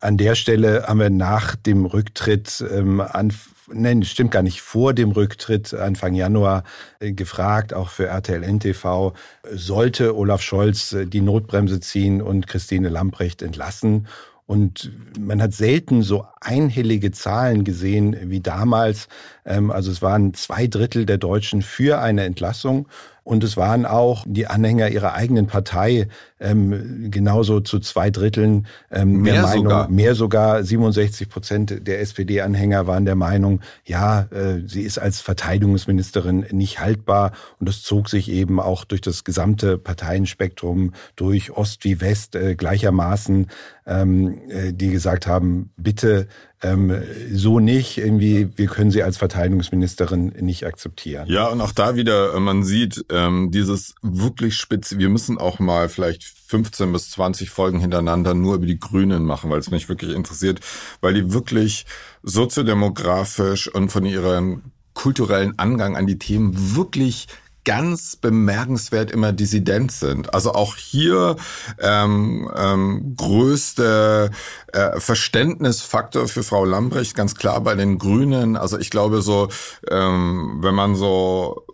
An 0.00 0.16
der 0.16 0.34
Stelle 0.34 0.84
haben 0.86 1.00
wir 1.00 1.10
nach 1.10 1.56
dem 1.56 1.84
Rücktritt 1.84 2.64
ähm, 2.70 3.00
an 3.00 3.32
nein, 3.72 4.02
stimmt 4.02 4.30
gar 4.30 4.42
nicht, 4.42 4.60
vor 4.60 4.94
dem 4.94 5.10
Rücktritt 5.10 5.74
Anfang 5.74 6.14
Januar 6.14 6.64
äh, 7.00 7.12
gefragt, 7.12 7.74
auch 7.74 7.88
für 7.88 8.06
RTL 8.06 8.42
NTV, 8.42 9.12
sollte 9.52 10.16
Olaf 10.16 10.42
Scholz 10.42 10.92
äh, 10.92 11.06
die 11.06 11.20
Notbremse 11.20 11.80
ziehen 11.80 12.22
und 12.22 12.46
Christine 12.46 12.88
Lamprecht 12.88 13.42
entlassen. 13.42 14.06
Und 14.46 14.90
man 15.18 15.42
hat 15.42 15.52
selten 15.52 16.02
so 16.02 16.24
einhellige 16.40 17.10
Zahlen 17.10 17.64
gesehen 17.64 18.16
wie 18.30 18.40
damals. 18.40 19.08
Ähm, 19.48 19.72
also 19.72 19.90
es 19.90 20.02
waren 20.02 20.34
zwei 20.34 20.68
Drittel 20.68 21.06
der 21.06 21.18
Deutschen 21.18 21.62
für 21.62 21.98
eine 22.00 22.24
Entlassung 22.24 22.86
und 23.28 23.44
es 23.44 23.58
waren 23.58 23.84
auch 23.84 24.24
die 24.26 24.46
Anhänger 24.46 24.88
ihrer 24.88 25.12
eigenen 25.12 25.48
Partei 25.48 26.08
ähm, 26.40 27.10
genauso 27.10 27.60
zu 27.60 27.78
zwei 27.78 28.08
Dritteln 28.08 28.66
ähm, 28.90 29.20
mehr 29.20 29.34
der 29.34 29.42
Meinung, 29.42 29.64
sogar. 29.64 29.88
mehr 29.90 30.14
sogar 30.14 30.64
67 30.64 31.28
Prozent 31.28 31.86
der 31.86 32.00
SPD-Anhänger 32.00 32.86
waren 32.86 33.04
der 33.04 33.16
Meinung, 33.16 33.60
ja, 33.84 34.22
äh, 34.30 34.66
sie 34.66 34.80
ist 34.80 34.96
als 34.96 35.20
Verteidigungsministerin 35.20 36.46
nicht 36.52 36.80
haltbar. 36.80 37.32
Und 37.60 37.68
das 37.68 37.82
zog 37.82 38.08
sich 38.08 38.30
eben 38.30 38.60
auch 38.60 38.86
durch 38.86 39.02
das 39.02 39.24
gesamte 39.24 39.76
Parteienspektrum 39.76 40.94
durch 41.14 41.50
Ost 41.50 41.84
wie 41.84 42.00
West 42.00 42.34
äh, 42.34 42.54
gleichermaßen, 42.54 43.48
ähm, 43.86 44.38
äh, 44.48 44.72
die 44.72 44.88
gesagt 44.88 45.26
haben, 45.26 45.68
bitte 45.76 46.28
ähm, 46.62 47.02
so 47.32 47.60
nicht. 47.60 47.98
Irgendwie, 47.98 48.50
wir 48.56 48.66
können 48.66 48.90
sie 48.90 49.02
als 49.02 49.16
Verteidigungsministerin 49.16 50.32
nicht 50.40 50.66
akzeptieren. 50.66 51.28
Ja, 51.28 51.48
und 51.48 51.60
auch 51.60 51.72
da 51.72 51.94
wieder, 51.96 52.34
äh, 52.34 52.40
man 52.40 52.64
sieht 52.64 53.04
ähm, 53.10 53.50
dieses 53.50 53.94
wirklich 54.02 54.56
spitze. 54.56 54.98
Wir 54.98 55.08
müssen 55.08 55.38
auch 55.38 55.58
mal 55.58 55.88
vielleicht 55.88 56.24
15 56.24 56.92
bis 56.92 57.10
20 57.10 57.50
Folgen 57.50 57.80
hintereinander 57.80 58.34
nur 58.34 58.56
über 58.56 58.66
die 58.66 58.80
Grünen 58.80 59.24
machen, 59.24 59.50
weil 59.50 59.60
es 59.60 59.70
mich 59.70 59.88
wirklich 59.88 60.14
interessiert, 60.14 60.60
weil 61.00 61.14
die 61.14 61.32
wirklich 61.32 61.86
soziodemografisch 62.22 63.68
und 63.68 63.90
von 63.90 64.04
ihrem 64.04 64.62
kulturellen 64.94 65.58
Angang 65.58 65.96
an 65.96 66.06
die 66.06 66.18
Themen 66.18 66.74
wirklich 66.74 67.28
ganz 67.68 68.16
bemerkenswert 68.16 69.10
immer 69.10 69.34
dissident 69.34 69.92
sind. 69.92 70.32
Also 70.32 70.54
auch 70.54 70.76
hier 70.76 71.36
ähm, 71.78 72.50
ähm, 72.56 73.14
größte 73.14 74.30
äh, 74.72 74.98
Verständnisfaktor 74.98 76.28
für 76.28 76.42
Frau 76.42 76.64
Lambrecht, 76.64 77.14
ganz 77.14 77.34
klar 77.34 77.60
bei 77.60 77.74
den 77.74 77.98
Grünen. 77.98 78.56
Also 78.56 78.78
ich 78.78 78.88
glaube 78.88 79.20
so, 79.20 79.48
ähm, 79.90 80.60
wenn 80.62 80.74
man 80.74 80.94
so 80.94 81.66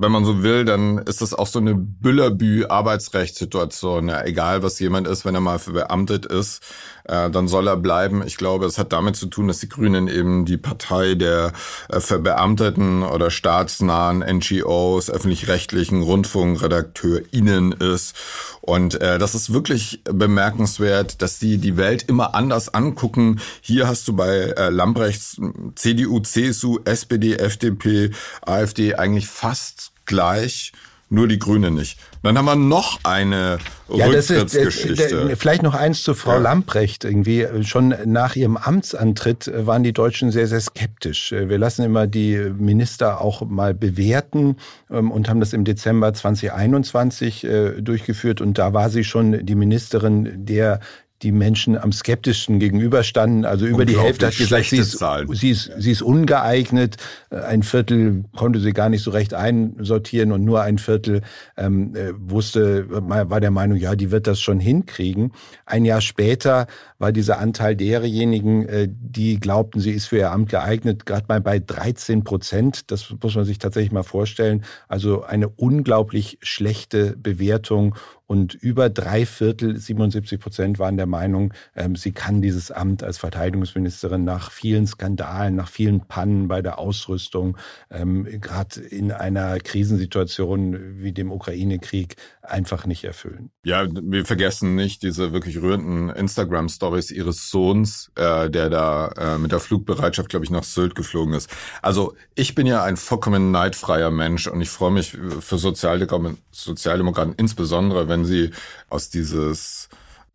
wenn 0.00 0.12
man 0.12 0.24
so 0.24 0.44
will, 0.44 0.64
dann 0.64 0.98
ist 0.98 1.22
das 1.22 1.34
auch 1.34 1.48
so 1.48 1.58
eine 1.58 1.74
Büllerbü-Arbeitsrechtssituation. 1.74 4.08
Ja, 4.08 4.24
egal, 4.24 4.62
was 4.62 4.78
jemand 4.78 5.08
ist, 5.08 5.24
wenn 5.24 5.34
er 5.34 5.40
mal 5.40 5.58
verbeamtet 5.58 6.24
ist, 6.24 6.62
äh, 7.04 7.28
dann 7.30 7.48
soll 7.48 7.66
er 7.66 7.76
bleiben. 7.76 8.22
Ich 8.24 8.36
glaube, 8.36 8.66
es 8.66 8.78
hat 8.78 8.92
damit 8.92 9.16
zu 9.16 9.26
tun, 9.26 9.48
dass 9.48 9.58
die 9.58 9.68
Grünen 9.68 10.06
eben 10.06 10.44
die 10.44 10.56
Partei 10.56 11.14
der 11.14 11.52
äh, 11.88 11.98
verbeamteten 11.98 13.02
oder 13.02 13.30
staatsnahen 13.30 14.20
NGOs, 14.20 15.07
öffentlich-rechtlichen 15.10 16.02
RundfunkredakteurInnen 16.02 17.72
ist. 17.72 18.14
Und 18.60 19.00
äh, 19.00 19.18
das 19.18 19.34
ist 19.34 19.52
wirklich 19.52 20.00
bemerkenswert, 20.04 21.22
dass 21.22 21.38
die 21.38 21.58
die 21.58 21.76
Welt 21.76 22.04
immer 22.08 22.34
anders 22.34 22.72
angucken. 22.72 23.40
Hier 23.60 23.86
hast 23.88 24.06
du 24.08 24.14
bei 24.14 24.28
äh, 24.28 24.70
Lambrechts 24.70 25.40
CDU, 25.74 26.20
CSU, 26.20 26.78
SPD, 26.84 27.34
FDP, 27.34 28.10
AfD 28.42 28.94
eigentlich 28.94 29.28
fast 29.28 29.92
gleich 30.06 30.72
nur 31.10 31.28
die 31.28 31.38
Grüne 31.38 31.70
nicht. 31.70 31.98
Dann 32.22 32.36
haben 32.36 32.46
wir 32.46 32.56
noch 32.56 33.00
eine 33.04 33.58
ja, 33.88 34.06
Rücktrittsgeschichte. 34.06 35.36
vielleicht 35.36 35.62
noch 35.62 35.74
eins 35.74 36.02
zu 36.02 36.14
Frau 36.14 36.32
ja. 36.32 36.38
Lamprecht. 36.38 37.04
Irgendwie 37.04 37.46
schon 37.62 37.94
nach 38.04 38.36
ihrem 38.36 38.56
Amtsantritt 38.56 39.50
waren 39.54 39.82
die 39.82 39.92
Deutschen 39.92 40.30
sehr, 40.30 40.46
sehr 40.46 40.60
skeptisch. 40.60 41.32
Wir 41.32 41.58
lassen 41.58 41.84
immer 41.84 42.06
die 42.06 42.36
Minister 42.58 43.20
auch 43.20 43.42
mal 43.42 43.74
bewerten 43.74 44.56
ähm, 44.90 45.10
und 45.10 45.28
haben 45.28 45.40
das 45.40 45.52
im 45.52 45.64
Dezember 45.64 46.12
2021 46.12 47.44
äh, 47.44 47.80
durchgeführt. 47.80 48.40
Und 48.40 48.58
da 48.58 48.72
war 48.72 48.90
sie 48.90 49.04
schon 49.04 49.46
die 49.46 49.54
Ministerin, 49.54 50.44
der 50.44 50.80
die 51.22 51.32
Menschen 51.32 51.76
am 51.76 51.92
skeptischsten 51.92 52.60
gegenüberstanden. 52.60 53.44
Also 53.44 53.66
über 53.66 53.84
die 53.84 53.98
Hälfte 53.98 54.26
hat 54.26 54.36
gesagt, 54.36 54.66
sie 54.66 54.78
ist, 54.78 55.02
sie, 55.32 55.50
ist, 55.50 55.70
sie 55.76 55.90
ist 55.90 56.02
ungeeignet. 56.02 56.96
Ein 57.30 57.62
Viertel 57.62 58.24
konnte 58.36 58.60
sie 58.60 58.72
gar 58.72 58.88
nicht 58.88 59.02
so 59.02 59.10
recht 59.10 59.34
einsortieren 59.34 60.30
und 60.30 60.44
nur 60.44 60.62
ein 60.62 60.78
Viertel 60.78 61.22
ähm, 61.56 61.94
äh, 61.96 62.12
wusste, 62.16 62.86
war 62.88 63.40
der 63.40 63.50
Meinung, 63.50 63.78
ja, 63.78 63.96
die 63.96 64.10
wird 64.10 64.26
das 64.26 64.40
schon 64.40 64.60
hinkriegen. 64.60 65.32
Ein 65.66 65.84
Jahr 65.84 66.00
später 66.00 66.66
war 66.98 67.10
dieser 67.12 67.38
Anteil 67.38 67.74
derjenigen, 67.74 68.68
äh, 68.68 68.88
die 68.88 69.40
glaubten, 69.40 69.80
sie 69.80 69.92
ist 69.92 70.06
für 70.06 70.18
ihr 70.18 70.30
Amt 70.30 70.50
geeignet, 70.50 71.04
gerade 71.04 71.26
mal 71.28 71.40
bei 71.40 71.58
13 71.58 72.22
Prozent. 72.22 72.90
Das 72.90 73.12
muss 73.22 73.34
man 73.34 73.44
sich 73.44 73.58
tatsächlich 73.58 73.92
mal 73.92 74.04
vorstellen. 74.04 74.64
Also 74.86 75.24
eine 75.24 75.48
unglaublich 75.48 76.38
schlechte 76.42 77.16
Bewertung 77.16 77.96
Und 78.28 78.52
über 78.54 78.90
drei 78.90 79.24
Viertel, 79.24 79.78
77 79.78 80.38
Prozent 80.38 80.78
waren 80.78 80.98
der 80.98 81.06
Meinung, 81.06 81.54
ähm, 81.74 81.96
sie 81.96 82.12
kann 82.12 82.42
dieses 82.42 82.70
Amt 82.70 83.02
als 83.02 83.16
Verteidigungsministerin 83.16 84.22
nach 84.22 84.52
vielen 84.52 84.86
Skandalen, 84.86 85.56
nach 85.56 85.68
vielen 85.68 86.06
Pannen 86.06 86.46
bei 86.46 86.60
der 86.60 86.78
Ausrüstung, 86.78 87.56
ähm, 87.90 88.24
gerade 88.40 88.80
in 88.80 89.12
einer 89.12 89.58
Krisensituation 89.60 91.00
wie 91.02 91.12
dem 91.12 91.32
Ukraine-Krieg, 91.32 92.16
einfach 92.42 92.86
nicht 92.86 93.04
erfüllen. 93.04 93.50
Ja, 93.64 93.86
wir 93.90 94.24
vergessen 94.24 94.74
nicht 94.74 95.02
diese 95.02 95.32
wirklich 95.32 95.60
rührenden 95.60 96.10
Instagram-Stories 96.10 97.10
ihres 97.10 97.50
Sohns, 97.50 98.10
äh, 98.14 98.50
der 98.50 98.68
da 98.68 99.08
äh, 99.16 99.38
mit 99.38 99.52
der 99.52 99.60
Flugbereitschaft, 99.60 100.28
glaube 100.28 100.44
ich, 100.44 100.50
nach 100.50 100.64
Sylt 100.64 100.94
geflogen 100.94 101.34
ist. 101.34 101.50
Also 101.82 102.14
ich 102.34 102.54
bin 102.54 102.66
ja 102.66 102.82
ein 102.84 102.96
vollkommen 102.96 103.50
neidfreier 103.50 104.10
Mensch 104.10 104.46
und 104.46 104.60
ich 104.60 104.70
freue 104.70 104.90
mich 104.90 105.16
für 105.40 105.58
Sozialdemokraten, 105.58 106.38
Sozialdemokraten 106.50 107.34
insbesondere, 107.36 108.08
wenn 108.08 108.17
sie 108.24 108.50
aus 108.88 109.10
dieses 109.10 109.88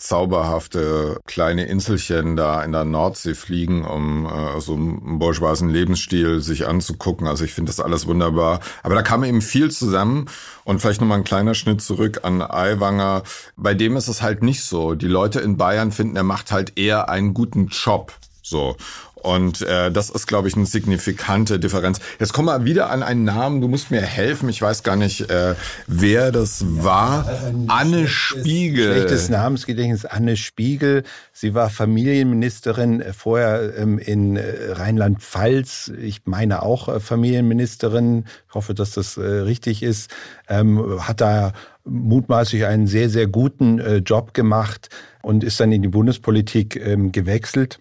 zauberhafte 0.04 1.20
kleine 1.26 1.66
Inselchen 1.66 2.36
da 2.36 2.62
in 2.64 2.74
der 2.74 2.84
Nordsee 2.84 3.36
fliegen, 3.36 3.86
um 3.86 4.26
äh, 4.26 4.60
so 4.60 4.74
einen 4.74 5.18
bourgeoisen 5.18 5.70
Lebensstil 5.70 6.42
sich 6.42 6.68
anzugucken. 6.68 7.26
Also 7.26 7.46
ich 7.46 7.54
finde 7.54 7.70
das 7.70 7.80
alles 7.80 8.06
wunderbar. 8.06 8.60
Aber 8.84 8.96
da 8.96 9.02
kam 9.02 9.24
eben 9.24 9.42
viel 9.42 9.72
zusammen 9.72 10.26
und 10.66 10.82
vielleicht 10.82 11.00
nochmal 11.00 11.20
ein 11.20 11.24
kleiner 11.24 11.54
Schnitt 11.54 11.82
zurück 11.82 12.22
an 12.24 12.42
Aiwanger. 12.42 13.24
Bei 13.56 13.74
dem 13.74 13.96
ist 13.96 14.10
es 14.10 14.22
halt 14.22 14.44
nicht 14.44 14.64
so. 14.64 14.94
Die 14.94 15.08
Leute 15.08 15.40
in 15.40 15.56
Bayern 15.58 15.92
finden, 15.94 16.18
er 16.18 16.24
macht 16.24 16.52
halt 16.52 16.78
eher 16.78 17.10
einen 17.10 17.34
guten 17.34 17.68
Job. 17.68 18.14
So. 18.42 18.76
Und 19.24 19.62
äh, 19.62 19.90
das 19.92 20.10
ist, 20.10 20.28
glaube 20.28 20.50
ich, 20.50 20.56
eine 20.56 20.66
signifikante 20.66 21.58
Differenz. 21.58 22.00
Jetzt 22.20 22.34
kommen 22.34 22.48
wir 22.48 22.66
wieder 22.66 22.90
an 22.90 23.04
einen 23.04 23.24
Namen. 23.24 23.62
Du 23.62 23.70
musst 23.70 23.90
mir 23.90 24.02
helfen. 24.02 24.50
Ich 24.50 24.62
weiß 24.62 24.84
gar 24.84 24.98
nicht, 24.98 25.30
äh, 25.30 25.56
wer 25.88 26.32
das 26.34 26.66
war. 26.68 27.26
Anne 27.68 28.08
Spiegel. 28.08 28.94
Schlechtes 28.94 29.30
Namensgedächtnis. 29.30 30.06
Anne 30.06 30.36
Spiegel. 30.36 31.04
Sie 31.32 31.54
war 31.54 31.70
Familienministerin 31.70 33.02
äh, 33.02 33.14
vorher 33.14 33.78
ähm, 33.78 33.98
in 33.98 34.36
äh, 34.36 34.74
Rheinland-Pfalz. 34.74 35.94
Ich 36.02 36.24
meine 36.26 36.62
auch 36.62 36.90
äh, 36.90 37.00
Familienministerin. 37.00 38.26
Ich 38.50 38.56
hoffe, 38.56 38.74
dass 38.74 38.92
das 38.92 39.16
äh, 39.16 39.22
richtig 39.22 39.84
ist. 39.84 40.12
Ähm, 40.50 41.00
hat 41.00 41.22
da 41.22 41.54
mutmaßlich 41.86 42.66
einen 42.66 42.88
sehr, 42.88 43.10
sehr 43.10 43.28
guten 43.28 43.80
äh, 43.80 43.98
Job 43.98 44.34
gemacht 44.34 44.90
und 45.22 45.46
ist 45.46 45.60
dann 45.62 45.72
in 45.72 45.82
die 45.82 45.88
Bundespolitik 45.88 46.76
ähm, 46.76 47.14
gewechselt 47.14 47.80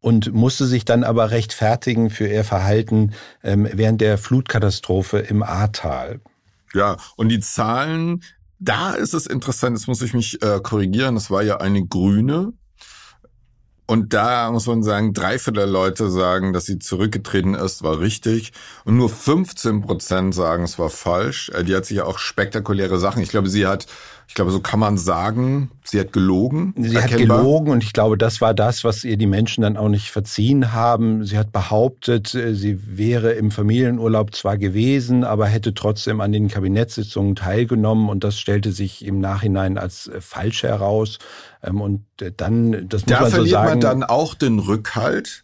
und 0.00 0.32
musste 0.32 0.66
sich 0.66 0.84
dann 0.84 1.04
aber 1.04 1.30
rechtfertigen 1.30 2.10
für 2.10 2.26
ihr 2.26 2.44
Verhalten 2.44 3.12
ähm, 3.42 3.68
während 3.72 4.00
der 4.00 4.18
Flutkatastrophe 4.18 5.18
im 5.18 5.42
Ahrtal. 5.42 6.20
Ja, 6.74 6.96
und 7.16 7.28
die 7.28 7.40
Zahlen, 7.40 8.22
da 8.58 8.92
ist 8.92 9.14
es 9.14 9.26
interessant, 9.26 9.76
jetzt 9.76 9.88
muss 9.88 10.02
ich 10.02 10.14
mich 10.14 10.42
äh, 10.42 10.60
korrigieren, 10.62 11.14
das 11.14 11.30
war 11.30 11.42
ja 11.42 11.58
eine 11.58 11.84
Grüne. 11.86 12.52
Und 13.90 14.14
da 14.14 14.52
muss 14.52 14.68
man 14.68 14.84
sagen, 14.84 15.14
drei 15.14 15.36
Viertel 15.40 15.62
der 15.62 15.66
Leute 15.66 16.08
sagen, 16.10 16.52
dass 16.52 16.64
sie 16.64 16.78
zurückgetreten 16.78 17.54
ist, 17.54 17.82
war 17.82 17.98
richtig. 17.98 18.52
Und 18.84 18.96
nur 18.96 19.08
15 19.08 19.80
Prozent 19.80 20.32
sagen, 20.32 20.62
es 20.62 20.78
war 20.78 20.90
falsch. 20.90 21.48
Äh, 21.48 21.64
die 21.64 21.74
hat 21.74 21.86
sich 21.86 21.96
ja 21.96 22.04
auch 22.04 22.18
spektakuläre 22.18 23.00
Sachen. 23.00 23.20
Ich 23.20 23.30
glaube, 23.30 23.48
sie 23.48 23.66
hat 23.66 23.86
ich 24.30 24.34
glaube, 24.34 24.52
so 24.52 24.60
kann 24.60 24.78
man 24.78 24.96
sagen, 24.96 25.72
sie 25.82 25.98
hat 25.98 26.12
gelogen. 26.12 26.72
Sie 26.76 26.94
erkennbar. 26.94 27.38
hat 27.38 27.42
gelogen 27.42 27.72
und 27.72 27.82
ich 27.82 27.92
glaube, 27.92 28.16
das 28.16 28.40
war 28.40 28.54
das, 28.54 28.84
was 28.84 29.02
ihr 29.02 29.16
die 29.16 29.26
Menschen 29.26 29.62
dann 29.62 29.76
auch 29.76 29.88
nicht 29.88 30.12
verziehen 30.12 30.72
haben. 30.72 31.24
Sie 31.24 31.36
hat 31.36 31.50
behauptet, 31.50 32.32
äh, 32.36 32.54
sie 32.54 32.96
wäre 32.96 33.32
im 33.32 33.50
Familienurlaub 33.50 34.32
zwar 34.32 34.56
gewesen, 34.56 35.24
aber 35.24 35.46
hätte 35.46 35.74
trotzdem 35.74 36.20
an 36.20 36.30
den 36.30 36.46
Kabinettssitzungen 36.46 37.34
teilgenommen 37.34 38.08
und 38.08 38.22
das 38.22 38.38
stellte 38.38 38.70
sich 38.70 39.04
im 39.04 39.18
Nachhinein 39.18 39.78
als 39.78 40.06
äh, 40.06 40.20
falsch 40.20 40.62
heraus. 40.62 41.18
Ähm, 41.64 41.80
und 41.80 42.04
äh, 42.20 42.30
dann, 42.30 42.88
das 42.88 43.06
muss 43.06 43.12
da 43.12 43.22
man 43.22 43.30
so 43.32 43.36
sagen. 43.38 43.50
Da 43.50 43.56
verliert 43.56 43.64
man 43.64 43.80
dann 43.80 44.02
auch 44.04 44.34
den 44.34 44.60
Rückhalt 44.60 45.42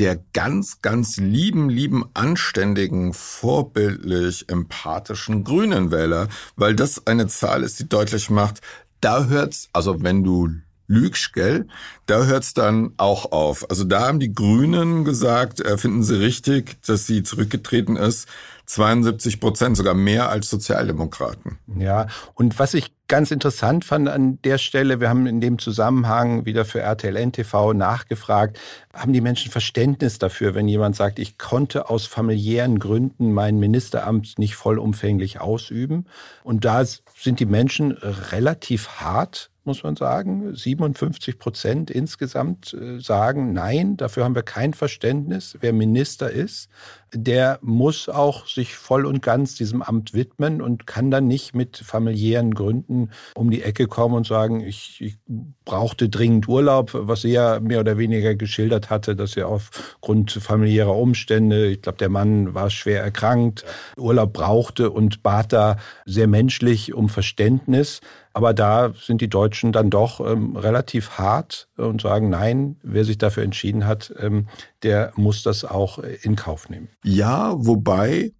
der 0.00 0.18
ganz, 0.32 0.80
ganz 0.80 1.18
lieben, 1.18 1.68
lieben, 1.68 2.06
anständigen, 2.14 3.12
vorbildlich, 3.12 4.48
empathischen 4.48 5.44
grünen 5.44 5.92
Wähler, 5.92 6.28
weil 6.56 6.74
das 6.74 7.06
eine 7.06 7.28
Zahl 7.28 7.62
ist, 7.62 7.78
die 7.78 7.88
deutlich 7.88 8.30
macht, 8.30 8.62
da 9.02 9.26
hört's, 9.26 9.68
also 9.74 10.02
wenn 10.02 10.24
du 10.24 10.48
lügst, 10.90 11.32
gell, 11.32 11.68
da 12.06 12.24
hört's 12.24 12.52
dann 12.52 12.92
auch 12.96 13.30
auf. 13.30 13.70
Also 13.70 13.84
da 13.84 14.08
haben 14.08 14.18
die 14.18 14.34
Grünen 14.34 15.04
gesagt, 15.04 15.60
äh, 15.60 15.78
finden 15.78 16.02
sie 16.02 16.16
richtig, 16.16 16.82
dass 16.82 17.06
sie 17.06 17.22
zurückgetreten 17.22 17.96
ist. 17.96 18.28
72 18.66 19.40
Prozent, 19.40 19.76
sogar 19.76 19.94
mehr 19.94 20.28
als 20.28 20.48
Sozialdemokraten. 20.48 21.58
Ja, 21.76 22.06
und 22.34 22.58
was 22.60 22.74
ich 22.74 22.92
ganz 23.08 23.32
interessant 23.32 23.84
fand 23.84 24.08
an 24.08 24.40
der 24.42 24.58
Stelle, 24.58 25.00
wir 25.00 25.08
haben 25.08 25.26
in 25.26 25.40
dem 25.40 25.58
Zusammenhang 25.58 26.44
wieder 26.44 26.64
für 26.64 26.80
RTL 26.80 27.16
NTV 27.16 27.72
nachgefragt, 27.72 28.60
haben 28.94 29.12
die 29.12 29.20
Menschen 29.20 29.50
Verständnis 29.50 30.18
dafür, 30.18 30.54
wenn 30.54 30.68
jemand 30.68 30.94
sagt, 30.94 31.18
ich 31.18 31.36
konnte 31.36 31.90
aus 31.90 32.06
familiären 32.06 32.78
Gründen 32.78 33.32
mein 33.32 33.58
Ministeramt 33.58 34.38
nicht 34.38 34.54
vollumfänglich 34.54 35.40
ausüben? 35.40 36.06
Und 36.44 36.64
da 36.64 36.84
sind 36.84 37.40
die 37.40 37.46
Menschen 37.46 37.90
relativ 37.92 38.88
hart 39.00 39.50
muss 39.70 39.84
man 39.84 39.94
sagen. 39.94 40.52
57 40.52 41.38
Prozent 41.38 41.90
insgesamt 41.92 42.74
äh, 42.74 42.98
sagen, 42.98 43.52
nein, 43.52 43.96
dafür 43.96 44.24
haben 44.24 44.34
wir 44.34 44.42
kein 44.42 44.74
Verständnis. 44.74 45.56
Wer 45.60 45.72
Minister 45.72 46.28
ist, 46.28 46.68
der 47.12 47.58
muss 47.62 48.08
auch 48.08 48.46
sich 48.46 48.74
voll 48.74 49.06
und 49.06 49.22
ganz 49.22 49.54
diesem 49.54 49.82
Amt 49.82 50.14
widmen 50.14 50.62
und 50.62 50.86
kann 50.86 51.10
dann 51.10 51.26
nicht 51.26 51.54
mit 51.54 51.76
familiären 51.76 52.54
Gründen 52.54 53.10
um 53.34 53.50
die 53.50 53.62
Ecke 53.62 53.86
kommen 53.86 54.14
und 54.14 54.26
sagen, 54.26 54.60
ich, 54.60 55.00
ich 55.00 55.18
brauchte 55.64 56.08
dringend 56.08 56.48
Urlaub, 56.48 56.90
was 56.92 57.22
sie 57.22 57.32
ja 57.32 57.60
mehr 57.60 57.80
oder 57.80 57.98
weniger 57.98 58.34
geschildert 58.34 58.90
hatte, 58.90 59.16
dass 59.16 59.36
er 59.36 59.48
aufgrund 59.48 60.32
familiärer 60.32 60.96
Umstände, 60.96 61.68
ich 61.68 61.82
glaube, 61.82 61.98
der 61.98 62.08
Mann 62.08 62.54
war 62.54 62.70
schwer 62.70 63.02
erkrankt, 63.02 63.64
Urlaub 63.96 64.32
brauchte 64.32 64.90
und 64.90 65.22
bat 65.22 65.52
da 65.52 65.76
sehr 66.04 66.26
menschlich 66.26 66.94
um 66.94 67.08
Verständnis. 67.08 68.00
Aber 68.32 68.54
da 68.54 68.92
sind 68.94 69.20
die 69.20 69.28
Deutschen 69.28 69.72
dann 69.72 69.90
doch 69.90 70.20
ähm, 70.20 70.56
relativ 70.56 71.18
hart 71.18 71.68
und 71.76 72.00
sagen, 72.00 72.30
nein, 72.30 72.76
wer 72.82 73.04
sich 73.04 73.18
dafür 73.18 73.42
entschieden 73.42 73.86
hat, 73.86 74.14
ähm, 74.20 74.46
der 74.82 75.12
muss 75.16 75.42
das 75.42 75.64
auch 75.64 75.98
in 75.98 76.36
Kauf 76.36 76.68
nehmen. 76.68 76.88
Ja, 77.04 77.54
wobei, 77.56 78.32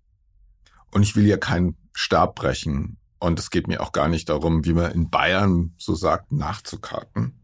und 0.90 1.02
ich 1.02 1.16
will 1.16 1.26
ja 1.26 1.36
keinen 1.36 1.76
Stab 1.92 2.34
brechen, 2.34 2.98
und 3.20 3.38
es 3.38 3.50
geht 3.50 3.68
mir 3.68 3.82
auch 3.82 3.92
gar 3.92 4.08
nicht 4.08 4.28
darum, 4.28 4.64
wie 4.64 4.72
man 4.72 4.90
in 4.92 5.10
Bayern 5.10 5.74
so 5.76 5.94
sagt, 5.94 6.32
nachzukarten. 6.32 7.34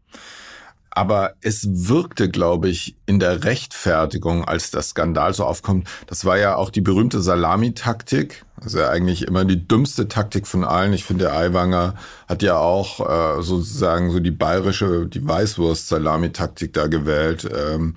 Aber 0.89 1.33
es 1.41 1.67
wirkte, 1.87 2.27
glaube 2.27 2.69
ich, 2.69 2.97
in 3.05 3.19
der 3.19 3.43
Rechtfertigung, 3.43 4.43
als 4.45 4.71
der 4.71 4.81
Skandal 4.81 5.35
so 5.35 5.45
aufkommt, 5.45 5.87
das 6.07 6.25
war 6.25 6.39
ja 6.39 6.55
auch 6.55 6.71
die 6.71 6.81
berühmte 6.81 7.21
Salamitaktik. 7.21 8.43
Also 8.59 8.83
eigentlich 8.83 9.27
immer 9.27 9.45
die 9.45 9.67
dümmste 9.67 10.07
Taktik 10.07 10.47
von 10.47 10.63
allen. 10.63 10.93
Ich 10.93 11.03
finde, 11.03 11.25
der 11.25 11.37
Aiwanger 11.37 11.93
hat 12.27 12.41
ja 12.41 12.57
auch 12.57 12.99
äh, 12.99 13.43
sozusagen 13.43 14.09
so 14.09 14.19
die 14.19 14.31
bayerische, 14.31 15.05
die 15.05 15.27
Weißwurst-Salamitaktik 15.27 16.73
da 16.73 16.87
gewählt. 16.87 17.47
Ähm, 17.55 17.93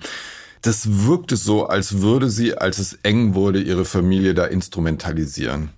das 0.61 1.05
wirkte 1.05 1.35
so, 1.35 1.65
als 1.65 2.01
würde 2.01 2.29
sie, 2.29 2.57
als 2.57 2.77
es 2.77 2.93
eng 3.03 3.33
wurde, 3.33 3.61
ihre 3.61 3.85
Familie 3.85 4.33
da 4.33 4.45
instrumentalisieren. 4.45 5.69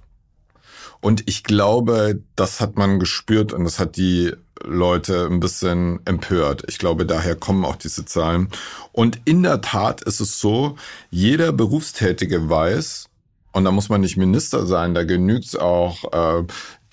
Und 0.99 1.23
ich 1.27 1.43
glaube, 1.43 2.21
das 2.35 2.61
hat 2.61 2.77
man 2.77 2.99
gespürt 2.99 3.51
und 3.51 3.65
das 3.65 3.77
hat 3.79 3.97
die 3.97 4.31
Leute 4.63 5.27
ein 5.29 5.41
bisschen 5.41 5.99
empört. 6.05 6.63
Ich 6.67 6.77
glaube, 6.77 7.05
daher 7.05 7.35
kommen 7.35 7.65
auch 7.65 7.75
diese 7.75 8.05
Zahlen. 8.05 8.47
Und 8.93 9.19
in 9.25 9.43
der 9.43 9.59
Tat 9.59 10.01
ist 10.01 10.21
es 10.21 10.39
so, 10.39 10.77
jeder 11.11 11.51
Berufstätige 11.51 12.49
weiß, 12.49 13.09
und 13.51 13.65
da 13.65 13.71
muss 13.71 13.89
man 13.89 14.01
nicht 14.01 14.17
Minister 14.17 14.65
sein, 14.65 14.93
da 14.93 15.03
genügt's 15.03 15.55
auch 15.55 16.11
äh, 16.13 16.43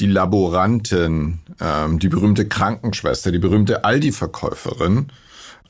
die 0.00 0.06
Laborantin, 0.06 1.40
äh, 1.58 1.96
die 1.96 2.08
berühmte 2.08 2.48
Krankenschwester, 2.48 3.32
die 3.32 3.38
berühmte 3.38 3.84
Aldi-Verkäuferin, 3.84 5.10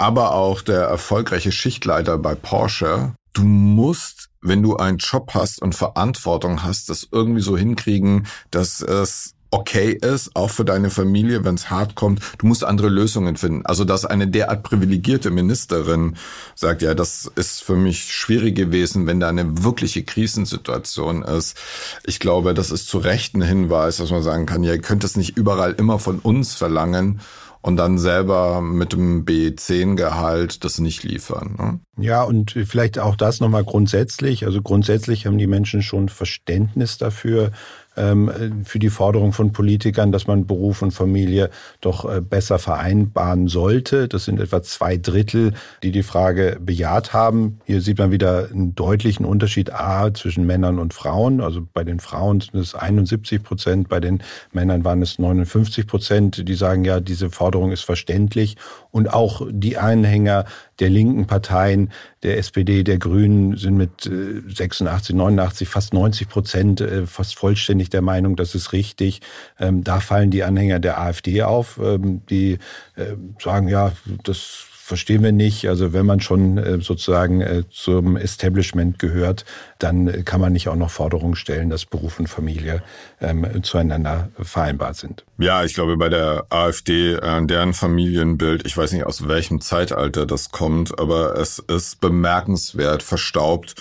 aber 0.01 0.35
auch 0.35 0.63
der 0.63 0.83
erfolgreiche 0.83 1.53
Schichtleiter 1.53 2.19
bei 2.19 2.35
Porsche. 2.35 3.13
Du 3.33 3.43
musst 3.43 4.31
wenn 4.43 4.63
du 4.63 4.77
einen 4.77 4.99
Job 4.99 5.33
hast 5.35 5.61
und 5.61 5.75
Verantwortung 5.75 6.63
hast, 6.63 6.89
das 6.89 7.09
irgendwie 7.13 7.43
so 7.43 7.57
hinkriegen, 7.57 8.27
dass 8.51 8.81
es 8.81 9.35
okay 9.51 9.91
ist, 10.01 10.37
auch 10.37 10.51
für 10.51 10.65
deine 10.65 10.91
Familie, 10.91 11.45
wenn 11.45 11.57
es 11.57 11.71
hart 11.71 11.97
kommt. 11.97 12.21
Du 12.39 12.47
musst 12.47 12.63
andere 12.63 12.89
Lösungen 12.89 13.37
finden. 13.37 13.67
Also, 13.67 13.85
dass 13.85 14.05
eine 14.05 14.29
derart 14.29 14.63
privilegierte 14.63 15.31
Ministerin 15.31 16.17
sagt, 16.55 16.83
ja, 16.83 16.95
das 16.95 17.31
ist 17.35 17.63
für 17.63 17.75
mich 17.75 18.15
schwierig 18.15 18.55
gewesen, 18.55 19.07
wenn 19.07 19.19
da 19.19 19.29
eine 19.29 19.65
wirkliche 19.65 20.05
Krisensituation 20.05 21.23
ist. 21.23 21.57
Ich 22.05 22.21
glaube, 22.21 22.55
das 22.55 22.71
ist 22.71 22.87
zu 22.87 22.99
Recht 22.99 23.35
ein 23.35 23.43
Hinweis, 23.43 23.97
dass 23.97 24.11
man 24.11 24.23
sagen 24.23 24.47
kann, 24.47 24.63
ja, 24.63 24.73
ihr 24.73 24.81
könnt 24.81 25.03
es 25.03 25.17
nicht 25.17 25.37
überall 25.37 25.73
immer 25.73 25.99
von 25.99 26.21
uns 26.21 26.55
verlangen 26.55 27.21
und 27.63 27.77
dann 27.77 27.99
selber 27.99 28.61
mit 28.61 28.93
dem 28.93 29.25
B10-Gehalt 29.25 30.65
das 30.65 30.79
nicht 30.79 31.03
liefern. 31.03 31.57
Ne? 31.59 32.05
Ja, 32.05 32.23
und 32.23 32.53
vielleicht 32.53 32.99
auch 32.99 33.17
das 33.17 33.41
nochmal 33.41 33.65
grundsätzlich. 33.65 34.47
Also 34.47 34.63
grundsätzlich 34.63 35.27
haben 35.27 35.39
die 35.39 35.47
Menschen 35.47 35.83
schon 35.83 36.09
Verständnis 36.09 36.97
dafür, 36.97 37.53
für 37.95 38.79
die 38.79 38.89
Forderung 38.89 39.33
von 39.33 39.53
Politikern, 39.53 40.13
dass 40.13 40.27
man 40.27 40.47
Beruf 40.47 40.83
und 40.83 40.93
Familie 40.93 41.51
doch 41.81 42.05
äh, 42.05 42.21
besser 42.21 42.59
vereinbaren 42.59 43.49
sollte. 43.49 44.09
Das 44.09 44.25
sind 44.25 44.41
etwa 44.41 44.63
zwei 44.63 44.97
Drittel, 44.97 45.55
die 45.83 45.93
die 45.93 46.03
Frage 46.03 46.59
bejaht 46.61 47.13
haben. 47.13 47.61
Hier 47.65 47.81
sieht 47.81 47.99
man 47.99 48.11
wieder 48.11 48.49
einen 48.51 48.75
deutlichen 48.75 49.27
Unterschied 49.27 49.73
A 49.73 50.15
zwischen 50.15 50.47
Männern 50.47 50.79
und 50.79 50.95
Frauen. 50.95 51.41
Also 51.41 51.67
bei 51.73 51.85
den 51.85 52.01
Frauen 52.01 52.41
sind 52.41 52.61
es 52.61 52.75
71 52.75 53.43
Prozent, 53.43 53.89
bei 53.89 54.01
den 54.01 54.23
Männern 54.53 54.85
waren 54.85 55.03
es 55.03 55.19
59 55.19 55.87
Prozent, 55.87 56.49
die 56.49 56.55
sagen, 56.55 56.85
ja, 56.85 57.01
diese 57.01 57.31
Forderung 57.31 57.73
ist 57.73 57.83
verständlich. 57.83 58.57
Und 58.91 59.13
auch 59.13 59.47
die 59.51 59.79
Anhänger 59.79 60.45
der 60.81 60.91
linken 60.91 61.27
Parteien, 61.27 61.91
der 62.23 62.39
SPD, 62.39 62.83
der 62.83 62.99
Grünen 62.99 63.57
sind 63.57 63.77
mit 63.77 64.03
86, 64.03 65.15
äh, 65.15 65.19
89, 65.19 65.69
fast 65.69 65.95
90 65.95 66.29
Prozent 66.29 66.81
äh, 66.81 67.07
fast 67.07 67.37
vollständig 67.37 67.91
der 67.91 68.03
Meinung, 68.03 68.37
das 68.37 68.55
ist 68.55 68.73
richtig. 68.73 69.21
Ähm, 69.59 69.85
da 69.85 70.01
fallen 70.01 70.31
die 70.31 70.43
Anhänger 70.43 70.81
der 70.81 71.01
AfD 71.01 71.43
auf, 71.43 71.79
ähm, 71.83 72.23
die 72.29 72.59
äh, 72.97 73.17
sagen, 73.39 73.69
ja, 73.69 73.93
das 74.25 74.70
verstehen 74.91 75.23
wir 75.23 75.31
nicht. 75.31 75.69
Also 75.69 75.93
wenn 75.93 76.05
man 76.05 76.21
schon 76.21 76.59
äh, 76.59 76.81
sozusagen 76.81 77.41
äh, 77.41 77.63
zum 77.71 78.17
Establishment 78.17 78.99
gehört, 78.99 79.45
dann 79.79 80.09
äh, 80.09 80.23
kann 80.25 80.41
man 80.41 80.53
nicht 80.53 80.69
auch 80.69 80.75
noch 80.75 80.91
Forderungen 80.91 81.37
stellen, 81.37 81.71
dass 81.71 81.87
Beruf 81.87 82.19
und 82.19 82.27
Familie 82.27 82.83
ähm, 83.21 83.63
zueinander 83.63 84.31
vereinbar 84.43 84.95
sind. 84.95 85.25
Ja, 85.39 85.65
ich 85.65 85.75
glaube 85.75 85.97
bei 85.97 86.09
der 86.09 86.47
AfD, 86.51 87.17
deren 87.21 87.73
Familienbild, 87.73 88.67
ich 88.67 88.77
weiß 88.77 88.93
nicht 88.93 89.07
aus 89.07 89.29
welchem 89.29 89.61
Zeitalter 89.61 90.27
das 90.27 90.51
kommt, 90.51 90.99
aber 90.99 91.39
es 91.39 91.61
ist 91.61 92.01
bemerkenswert 92.01 93.05
verstaubt 93.05 93.77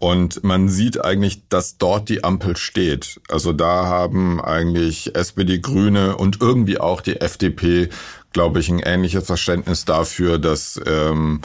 und 0.00 0.44
man 0.44 0.68
sieht 0.68 1.04
eigentlich, 1.04 1.48
dass 1.48 1.76
dort 1.76 2.08
die 2.08 2.22
Ampel 2.22 2.56
steht. 2.56 3.20
Also 3.28 3.52
da 3.52 3.86
haben 3.86 4.40
eigentlich 4.40 5.16
SPD, 5.16 5.58
Grüne 5.58 6.16
und 6.16 6.40
irgendwie 6.40 6.78
auch 6.78 7.00
die 7.00 7.20
FDP 7.20 7.88
glaube 8.38 8.60
ich, 8.60 8.68
ein 8.68 8.78
ähnliches 8.78 9.26
Verständnis 9.26 9.84
dafür, 9.84 10.38
dass 10.38 10.80
ähm, 10.86 11.40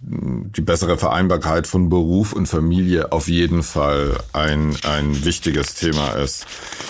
die 0.00 0.62
bessere 0.62 0.96
Vereinbarkeit 0.96 1.66
von 1.66 1.90
Beruf 1.90 2.32
und 2.32 2.46
Familie 2.46 3.12
auf 3.12 3.28
jeden 3.28 3.62
Fall 3.62 4.16
ein, 4.32 4.74
ein 4.84 5.26
wichtiges 5.26 5.74
Thema 5.74 6.12
ist. 6.12 6.46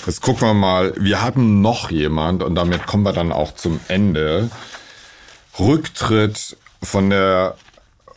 Jetzt 0.07 0.23
gucken 0.23 0.47
wir 0.47 0.55
mal, 0.55 0.95
wir 1.01 1.21
hatten 1.21 1.63
noch 1.63 1.91
jemand 1.91 2.45
und 2.45 2.55
damit 2.55 2.87
kommen 2.87 3.03
wir 3.03 3.13
dann 3.13 3.33
auch 3.33 3.57
zum 3.57 3.81
Ende. 3.89 4.51
Rücktritt 5.59 6.57
von 6.81 7.11
der 7.11 7.57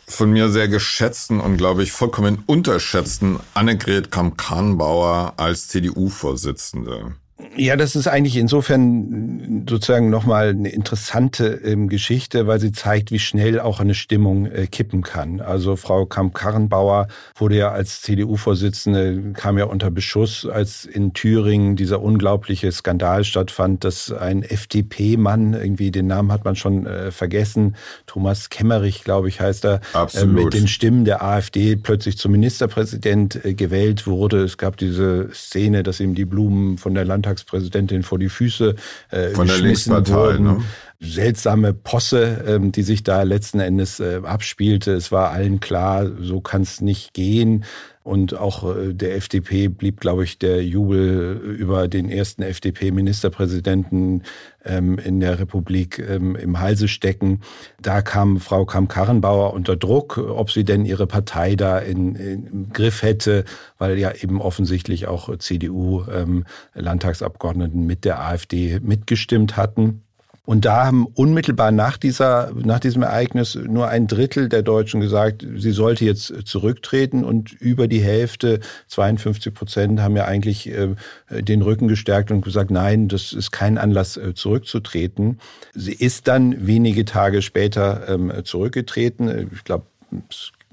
von 0.06 0.30
mir 0.30 0.50
sehr 0.50 0.68
geschätzten 0.68 1.40
und 1.40 1.56
glaube 1.56 1.82
ich 1.82 1.90
vollkommen 1.90 2.44
unterschätzten 2.46 3.40
Annegret 3.54 4.12
Kamm-Karrenbauer 4.12 5.34
als 5.36 5.66
CDU-Vorsitzende. 5.66 7.16
Ja, 7.56 7.74
das 7.74 7.96
ist 7.96 8.06
eigentlich 8.06 8.36
insofern 8.36 9.66
sozusagen 9.68 10.08
nochmal 10.08 10.50
eine 10.50 10.68
interessante 10.68 11.46
ähm, 11.64 11.88
Geschichte, 11.88 12.46
weil 12.46 12.60
sie 12.60 12.70
zeigt, 12.70 13.10
wie 13.10 13.18
schnell 13.18 13.58
auch 13.58 13.80
eine 13.80 13.94
Stimmung 13.94 14.46
äh, 14.46 14.68
kippen 14.68 15.02
kann. 15.02 15.40
Also 15.40 15.74
Frau 15.74 16.06
Kamp-Karrenbauer 16.06 17.08
wurde 17.36 17.56
ja 17.56 17.70
als 17.70 18.02
CDU-Vorsitzende, 18.02 19.32
kam 19.32 19.58
ja 19.58 19.64
unter 19.64 19.90
Beschuss, 19.90 20.46
als 20.46 20.84
in 20.84 21.12
Thüringen 21.12 21.74
dieser 21.74 22.02
unglaubliche 22.02 22.70
Skandal 22.70 23.24
stattfand, 23.24 23.82
dass 23.82 24.12
ein 24.12 24.44
FDP-Mann, 24.44 25.54
irgendwie 25.54 25.90
den 25.90 26.06
Namen 26.06 26.30
hat 26.30 26.44
man 26.44 26.54
schon 26.54 26.86
äh, 26.86 27.10
vergessen, 27.10 27.74
Thomas 28.06 28.48
Kemmerich, 28.48 29.02
glaube 29.02 29.28
ich, 29.28 29.40
heißt 29.40 29.64
er, 29.64 29.80
äh, 30.14 30.24
mit 30.24 30.54
den 30.54 30.68
Stimmen 30.68 31.04
der 31.04 31.22
AfD 31.22 31.74
plötzlich 31.74 32.16
zum 32.16 32.30
Ministerpräsident 32.30 33.44
äh, 33.44 33.54
gewählt 33.54 34.06
wurde. 34.06 34.42
Es 34.44 34.56
gab 34.56 34.76
diese 34.76 35.30
Szene, 35.32 35.82
dass 35.82 35.98
ihm 35.98 36.14
die 36.14 36.24
Blumen 36.24 36.78
von 36.78 36.94
der 36.94 37.04
Land 37.04 37.23
Landtagspräsidentin 37.24 38.02
vor 38.02 38.18
die 38.18 38.28
Füße 38.28 38.74
äh, 39.10 39.28
Von 39.30 39.46
der 39.46 39.58
Linkspartei, 39.58 40.14
wurden. 40.14 40.44
Ne? 40.44 40.64
Seltsame 41.00 41.72
Posse, 41.72 42.44
ähm, 42.46 42.72
die 42.72 42.82
sich 42.82 43.02
da 43.02 43.22
letzten 43.22 43.60
Endes 43.60 44.00
äh, 44.00 44.20
abspielte. 44.24 44.92
Es 44.92 45.10
war 45.10 45.30
allen 45.30 45.60
klar, 45.60 46.10
so 46.20 46.40
kann 46.40 46.62
es 46.62 46.80
nicht 46.80 47.14
gehen. 47.14 47.64
Und 48.04 48.38
auch 48.38 48.76
äh, 48.76 48.92
der 48.92 49.16
FDP 49.16 49.68
blieb, 49.68 49.98
glaube 49.98 50.24
ich, 50.24 50.38
der 50.38 50.62
Jubel 50.62 51.56
über 51.58 51.88
den 51.88 52.10
ersten 52.10 52.42
FDP-Ministerpräsidenten 52.42 54.24
ähm, 54.62 54.98
in 54.98 55.20
der 55.20 55.38
Republik 55.38 55.98
ähm, 55.98 56.36
im 56.36 56.60
Halse 56.60 56.86
stecken. 56.86 57.40
Da 57.80 58.02
kam 58.02 58.40
Frau 58.40 58.66
Kamm-Karrenbauer 58.66 59.54
unter 59.54 59.74
Druck, 59.74 60.18
ob 60.18 60.50
sie 60.50 60.64
denn 60.64 60.84
ihre 60.84 61.06
Partei 61.06 61.56
da 61.56 61.78
in, 61.78 62.14
in, 62.14 62.46
im 62.46 62.68
Griff 62.74 63.02
hätte, 63.02 63.46
weil 63.78 63.98
ja 63.98 64.12
eben 64.12 64.38
offensichtlich 64.38 65.06
auch 65.06 65.34
CDU-Landtagsabgeordneten 65.38 67.80
ähm, 67.80 67.86
mit 67.86 68.04
der 68.04 68.20
AfD 68.20 68.80
mitgestimmt 68.80 69.56
hatten. 69.56 70.03
Und 70.46 70.66
da 70.66 70.84
haben 70.84 71.06
unmittelbar 71.06 71.72
nach 71.72 71.96
dieser, 71.96 72.52
nach 72.54 72.78
diesem 72.78 73.02
Ereignis 73.02 73.54
nur 73.54 73.88
ein 73.88 74.06
Drittel 74.06 74.50
der 74.50 74.62
Deutschen 74.62 75.00
gesagt, 75.00 75.46
sie 75.56 75.70
sollte 75.70 76.04
jetzt 76.04 76.34
zurücktreten 76.44 77.24
und 77.24 77.52
über 77.52 77.88
die 77.88 78.02
Hälfte, 78.02 78.60
52 78.88 79.54
Prozent, 79.54 80.00
haben 80.00 80.16
ja 80.16 80.26
eigentlich 80.26 80.68
äh, 80.68 80.94
den 81.30 81.62
Rücken 81.62 81.88
gestärkt 81.88 82.30
und 82.30 82.42
gesagt, 82.42 82.70
nein, 82.70 83.08
das 83.08 83.32
ist 83.32 83.52
kein 83.52 83.78
Anlass 83.78 84.18
äh, 84.18 84.34
zurückzutreten. 84.34 85.38
Sie 85.72 85.94
ist 85.94 86.28
dann 86.28 86.66
wenige 86.66 87.06
Tage 87.06 87.40
später 87.40 88.06
ähm, 88.08 88.30
zurückgetreten. 88.44 89.50
Ich 89.54 89.64
glaube, 89.64 89.86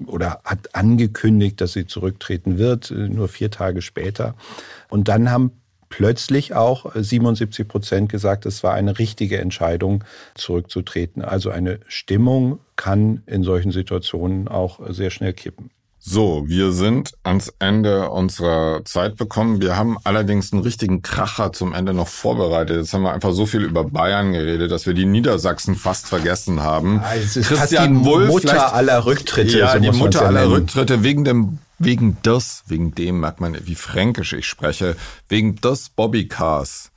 oder 0.06 0.40
hat 0.44 0.74
angekündigt, 0.74 1.60
dass 1.62 1.72
sie 1.72 1.86
zurücktreten 1.86 2.58
wird, 2.58 2.90
äh, 2.90 3.08
nur 3.08 3.28
vier 3.28 3.50
Tage 3.50 3.80
später. 3.80 4.34
Und 4.90 5.08
dann 5.08 5.30
haben 5.30 5.61
plötzlich 5.92 6.54
auch 6.54 6.86
77 6.94 7.68
Prozent 7.68 8.08
gesagt, 8.08 8.46
es 8.46 8.62
war 8.62 8.72
eine 8.72 8.98
richtige 8.98 9.38
Entscheidung, 9.38 10.04
zurückzutreten. 10.34 11.22
Also 11.22 11.50
eine 11.50 11.80
Stimmung 11.86 12.60
kann 12.76 13.22
in 13.26 13.44
solchen 13.44 13.72
Situationen 13.72 14.48
auch 14.48 14.80
sehr 14.88 15.10
schnell 15.10 15.34
kippen. 15.34 15.70
So, 16.04 16.44
wir 16.46 16.72
sind 16.72 17.12
ans 17.22 17.52
Ende 17.58 18.08
unserer 18.08 18.84
Zeit 18.86 19.16
bekommen. 19.16 19.60
Wir 19.60 19.76
haben 19.76 19.98
allerdings 20.02 20.52
einen 20.52 20.62
richtigen 20.62 21.02
Kracher 21.02 21.52
zum 21.52 21.74
Ende 21.74 21.92
noch 21.92 22.08
vorbereitet. 22.08 22.78
Jetzt 22.78 22.94
haben 22.94 23.02
wir 23.02 23.12
einfach 23.12 23.32
so 23.32 23.44
viel 23.44 23.60
über 23.60 23.84
Bayern 23.84 24.32
geredet, 24.32 24.72
dass 24.72 24.86
wir 24.86 24.94
die 24.94 25.04
Niedersachsen 25.04 25.76
fast 25.76 26.06
vergessen 26.06 26.62
haben. 26.62 27.02
Ja, 27.04 27.14
es 27.14 27.36
ist 27.36 27.48
Christian 27.48 28.00
die 28.00 28.04
Wolf, 28.06 28.28
Mutter 28.28 28.74
aller 28.74 29.04
Rücktritte. 29.04 29.58
Ja, 29.58 29.74
so 29.74 29.78
die 29.78 29.92
Mutter 29.92 30.26
aller 30.26 30.50
Rücktritte 30.50 31.04
wegen 31.04 31.24
dem 31.24 31.58
wegen 31.84 32.20
des, 32.22 32.62
wegen 32.66 32.94
dem 32.94 33.20
merkt 33.20 33.40
man, 33.40 33.56
wie 33.66 33.74
fränkisch 33.74 34.32
ich 34.32 34.46
spreche, 34.46 34.96
wegen 35.28 35.56
des 35.56 35.88
Bobbycars. 35.88 36.92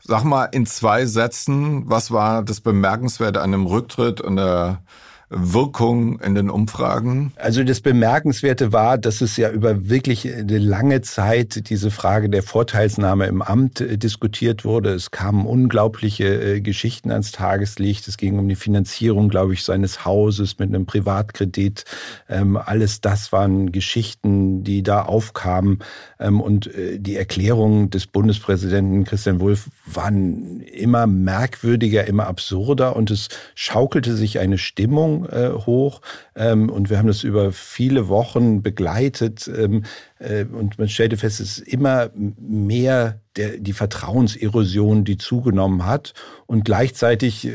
Sag 0.00 0.24
mal 0.24 0.46
in 0.46 0.66
zwei 0.66 1.06
Sätzen, 1.06 1.88
was 1.88 2.10
war 2.10 2.42
das 2.42 2.60
Bemerkenswerte 2.60 3.40
an 3.40 3.52
dem 3.52 3.66
Rücktritt 3.66 4.20
und 4.20 4.36
der 4.36 4.82
Wirkung 5.30 6.20
in 6.20 6.34
den 6.34 6.50
Umfragen? 6.50 7.32
Also 7.36 7.64
das 7.64 7.80
Bemerkenswerte 7.80 8.72
war, 8.72 8.98
dass 8.98 9.20
es 9.20 9.36
ja 9.36 9.50
über 9.50 9.88
wirklich 9.88 10.32
eine 10.32 10.58
lange 10.58 11.00
Zeit 11.02 11.68
diese 11.70 11.90
Frage 11.90 12.28
der 12.28 12.42
Vorteilsnahme 12.42 13.26
im 13.26 13.42
Amt 13.42 13.80
äh, 13.80 13.96
diskutiert 13.96 14.64
wurde. 14.64 14.90
Es 14.90 15.10
kamen 15.10 15.46
unglaubliche 15.46 16.56
äh, 16.56 16.60
Geschichten 16.60 17.10
ans 17.10 17.32
Tageslicht. 17.32 18.06
Es 18.08 18.16
ging 18.16 18.38
um 18.38 18.48
die 18.48 18.54
Finanzierung, 18.54 19.28
glaube 19.28 19.54
ich, 19.54 19.64
seines 19.64 20.04
Hauses 20.04 20.58
mit 20.58 20.68
einem 20.68 20.86
Privatkredit. 20.86 21.84
Ähm, 22.28 22.56
alles 22.56 23.00
das 23.00 23.32
waren 23.32 23.72
Geschichten, 23.72 24.64
die 24.64 24.82
da 24.82 25.02
aufkamen. 25.02 25.78
Ähm, 26.20 26.40
und 26.40 26.66
äh, 26.74 26.98
die 26.98 27.16
Erklärungen 27.16 27.90
des 27.90 28.06
Bundespräsidenten 28.06 29.04
Christian 29.04 29.40
Wulff 29.40 29.68
waren 29.86 30.60
immer 30.60 31.06
merkwürdiger, 31.06 32.06
immer 32.06 32.26
absurder 32.26 32.96
und 32.96 33.10
es 33.10 33.28
schaukelte 33.54 34.16
sich 34.16 34.38
eine 34.38 34.58
Stimmung 34.58 35.13
äh, 35.22 35.50
hoch. 35.52 36.00
Ähm, 36.34 36.68
und 36.70 36.90
wir 36.90 36.98
haben 36.98 37.06
das 37.06 37.22
über 37.22 37.52
viele 37.52 38.08
Wochen 38.08 38.62
begleitet. 38.62 39.48
Ähm, 39.48 39.84
äh, 40.18 40.44
und 40.44 40.78
man 40.78 40.88
stellte 40.88 41.16
fest, 41.16 41.40
es 41.40 41.58
ist 41.58 41.68
immer 41.68 42.10
mehr 42.14 43.20
der, 43.36 43.58
die 43.58 43.72
Vertrauenserosion, 43.72 45.04
die 45.04 45.18
zugenommen 45.18 45.86
hat. 45.86 46.14
Und 46.46 46.64
gleichzeitig 46.64 47.46
äh, 47.46 47.52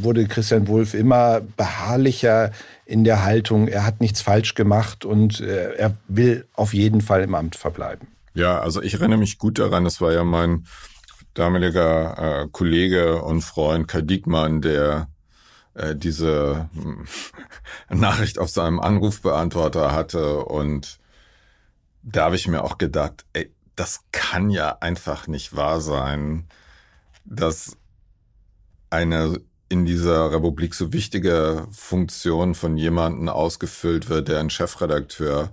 wurde 0.00 0.26
Christian 0.26 0.68
Wulff 0.68 0.94
immer 0.94 1.40
beharrlicher 1.56 2.52
in 2.84 3.04
der 3.04 3.24
Haltung, 3.24 3.68
er 3.68 3.86
hat 3.86 4.00
nichts 4.00 4.20
falsch 4.20 4.54
gemacht 4.54 5.04
und 5.04 5.40
äh, 5.40 5.74
er 5.74 5.96
will 6.08 6.46
auf 6.54 6.74
jeden 6.74 7.00
Fall 7.00 7.22
im 7.22 7.34
Amt 7.34 7.56
verbleiben. 7.56 8.08
Ja, 8.34 8.60
also 8.60 8.82
ich 8.82 8.94
erinnere 8.94 9.18
mich 9.18 9.38
gut 9.38 9.58
daran, 9.58 9.84
das 9.84 10.00
war 10.00 10.12
ja 10.12 10.24
mein 10.24 10.64
damaliger 11.34 12.42
äh, 12.42 12.48
Kollege 12.50 13.22
und 13.22 13.42
Freund 13.42 13.88
Kai 13.88 14.02
Diekmann, 14.02 14.60
der 14.60 15.08
äh, 15.74 15.94
diese 15.96 16.68
äh, 17.88 17.94
Nachricht 17.94 18.38
auf 18.38 18.50
seinem 18.50 18.80
Anrufbeantworter 18.80 19.92
hatte 19.92 20.44
und 20.44 20.98
da 22.02 22.24
habe 22.24 22.36
ich 22.36 22.48
mir 22.48 22.64
auch 22.64 22.78
gedacht, 22.78 23.24
ey, 23.32 23.54
das 23.76 24.00
kann 24.12 24.50
ja 24.50 24.78
einfach 24.80 25.28
nicht 25.28 25.56
wahr 25.56 25.80
sein, 25.80 26.48
dass 27.24 27.76
eine 28.90 29.40
in 29.68 29.86
dieser 29.86 30.30
Republik 30.32 30.74
so 30.74 30.92
wichtige 30.92 31.66
Funktion 31.70 32.54
von 32.54 32.76
jemandem 32.76 33.30
ausgefüllt 33.30 34.10
wird, 34.10 34.28
der 34.28 34.40
ein 34.40 34.50
Chefredakteur 34.50 35.50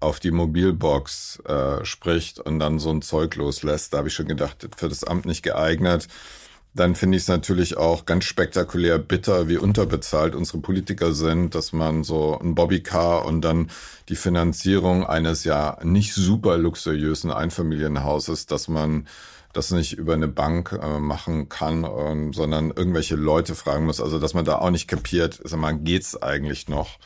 auf 0.00 0.18
die 0.18 0.30
Mobilbox 0.30 1.40
äh, 1.46 1.84
spricht 1.84 2.40
und 2.40 2.58
dann 2.58 2.78
so 2.78 2.90
ein 2.90 3.02
Zeug 3.02 3.36
loslässt. 3.36 3.92
Da 3.92 3.98
habe 3.98 4.08
ich 4.08 4.14
schon 4.14 4.28
gedacht, 4.28 4.66
für 4.76 4.88
das 4.88 5.04
Amt 5.04 5.26
nicht 5.26 5.42
geeignet. 5.42 6.08
Dann 6.74 6.96
finde 6.96 7.16
ich 7.16 7.22
es 7.22 7.28
natürlich 7.28 7.76
auch 7.76 8.04
ganz 8.04 8.24
spektakulär 8.24 8.98
bitter, 8.98 9.48
wie 9.48 9.58
unterbezahlt 9.58 10.34
unsere 10.34 10.58
Politiker 10.58 11.12
sind, 11.12 11.54
dass 11.54 11.72
man 11.72 12.02
so 12.02 12.36
ein 12.40 12.56
Bobbycar 12.56 13.24
und 13.24 13.42
dann 13.42 13.70
die 14.08 14.16
Finanzierung 14.16 15.06
eines 15.06 15.44
ja 15.44 15.78
nicht 15.84 16.14
super 16.14 16.58
luxuriösen 16.58 17.30
Einfamilienhauses, 17.30 18.46
dass 18.46 18.66
man 18.66 19.06
das 19.52 19.70
nicht 19.70 19.92
über 19.92 20.14
eine 20.14 20.26
Bank 20.26 20.72
äh, 20.72 20.98
machen 20.98 21.48
kann, 21.48 21.84
ähm, 21.84 22.32
sondern 22.32 22.72
irgendwelche 22.72 23.14
Leute 23.14 23.54
fragen 23.54 23.86
muss. 23.86 24.00
Also 24.00 24.18
dass 24.18 24.34
man 24.34 24.44
da 24.44 24.58
auch 24.58 24.70
nicht 24.70 24.88
kapiert, 24.88 25.40
sag 25.44 25.60
mal, 25.60 25.78
geht's 25.78 26.20
eigentlich 26.20 26.68
noch? 26.68 26.98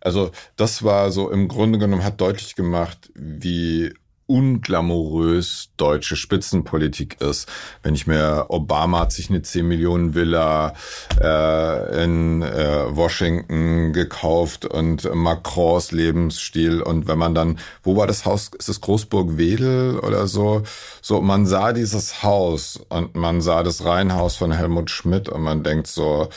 Also 0.00 0.30
das 0.56 0.82
war 0.82 1.10
so 1.10 1.30
im 1.30 1.48
Grunde 1.48 1.78
genommen 1.78 2.04
hat 2.04 2.20
deutlich 2.20 2.54
gemacht, 2.54 3.10
wie 3.14 3.94
unglamourös 4.26 5.70
deutsche 5.76 6.16
Spitzenpolitik 6.16 7.20
ist. 7.20 7.48
Wenn 7.82 7.94
ich 7.94 8.06
mir 8.06 8.46
Obama 8.48 9.00
hat 9.00 9.12
sich 9.12 9.30
eine 9.30 9.42
10 9.42 9.66
Millionen 9.66 10.14
Villa 10.14 10.74
äh, 11.20 12.04
in 12.04 12.42
äh, 12.42 12.96
Washington 12.96 13.92
gekauft 13.92 14.64
und 14.64 15.08
Macrons 15.14 15.92
Lebensstil 15.92 16.82
und 16.82 17.06
wenn 17.06 17.18
man 17.18 17.34
dann, 17.34 17.58
wo 17.82 17.96
war 17.96 18.06
das 18.06 18.24
Haus? 18.24 18.50
Ist 18.58 18.68
es 18.68 18.80
Großburg 18.80 19.36
Wedel 19.36 20.00
oder 20.00 20.26
so? 20.26 20.62
So, 21.02 21.20
man 21.20 21.46
sah 21.46 21.72
dieses 21.72 22.22
Haus 22.22 22.80
und 22.88 23.14
man 23.14 23.40
sah 23.40 23.62
das 23.62 23.84
Reihenhaus 23.84 24.36
von 24.36 24.50
Helmut 24.50 24.90
Schmidt 24.90 25.28
und 25.28 25.42
man 25.42 25.62
denkt 25.62 25.86
so, 25.86 26.28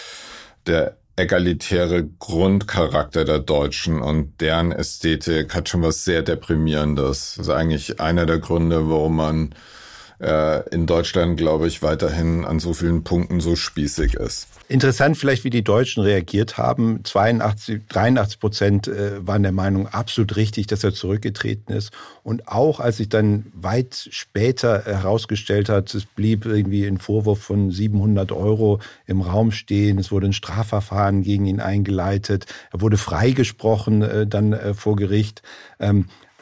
der 0.68 0.99
egalitäre 1.20 2.08
Grundcharakter 2.20 3.26
der 3.26 3.40
Deutschen 3.40 4.02
und 4.02 4.40
deren 4.42 4.72
Ästhetik 4.72 5.54
hat 5.54 5.70
schon 5.70 5.84
was 5.84 6.06
sehr 6.06 6.22
Deprimierendes. 6.22 7.36
Das 7.38 7.48
ist 7.48 7.54
eigentlich 7.54 8.00
einer 8.00 8.26
der 8.26 8.40
Gründe, 8.40 8.90
warum 8.90 9.18
man 9.18 9.56
äh, 10.20 10.68
in 10.70 10.86
Deutschland, 10.86 11.38
glaube 11.38 11.68
ich, 11.68 11.82
weiterhin 11.82 12.46
an 12.46 12.60
so 12.60 12.74
vielen 12.74 13.04
Punkten 13.04 13.40
so 13.40 13.56
spießig 13.56 14.16
ist. 14.16 14.48
Interessant 14.68 15.18
vielleicht, 15.18 15.44
wie 15.44 15.50
die 15.50 15.64
Deutschen 15.64 16.04
reagiert 16.04 16.58
haben. 16.58 17.04
82, 17.04 17.88
83 17.90 18.40
Prozent 18.40 18.88
äh, 18.88 19.26
waren 19.26 19.42
der 19.42 19.52
Meinung, 19.52 19.88
absolut 19.88 20.36
richtig, 20.36 20.68
dass 20.68 20.84
er 20.84 20.94
zurückgetreten 20.94 21.74
ist. 21.74 21.92
Und 22.22 22.48
auch 22.48 22.80
als 22.80 22.98
sich 22.98 23.10
dann 23.10 23.48
weit 23.56 24.10
später 24.12 24.84
herausgestellt 24.86 25.70
hat, 25.70 25.92
es 25.96 26.06
blieb 26.06 26.46
irgendwie 26.46 26.86
ein 26.86 27.00
Vorwurf 27.00 27.42
von 27.42 27.72
700 27.72 28.32
Euro 28.32 28.80
im 29.08 29.22
Raum 29.22 29.52
stehen. 29.52 29.98
Es 29.98 30.12
wurde 30.12 30.28
ein 30.28 30.34
Strafverfahren 30.34 31.24
gegen 31.24 31.48
ihn 31.48 31.62
eingeleitet. 31.62 32.46
Er 32.72 32.82
wurde 32.82 32.98
freigesprochen 32.98 34.04
äh, 34.04 34.28
dann 34.28 34.54
äh, 34.54 34.76
vor 34.76 34.96
Gericht. 34.96 35.42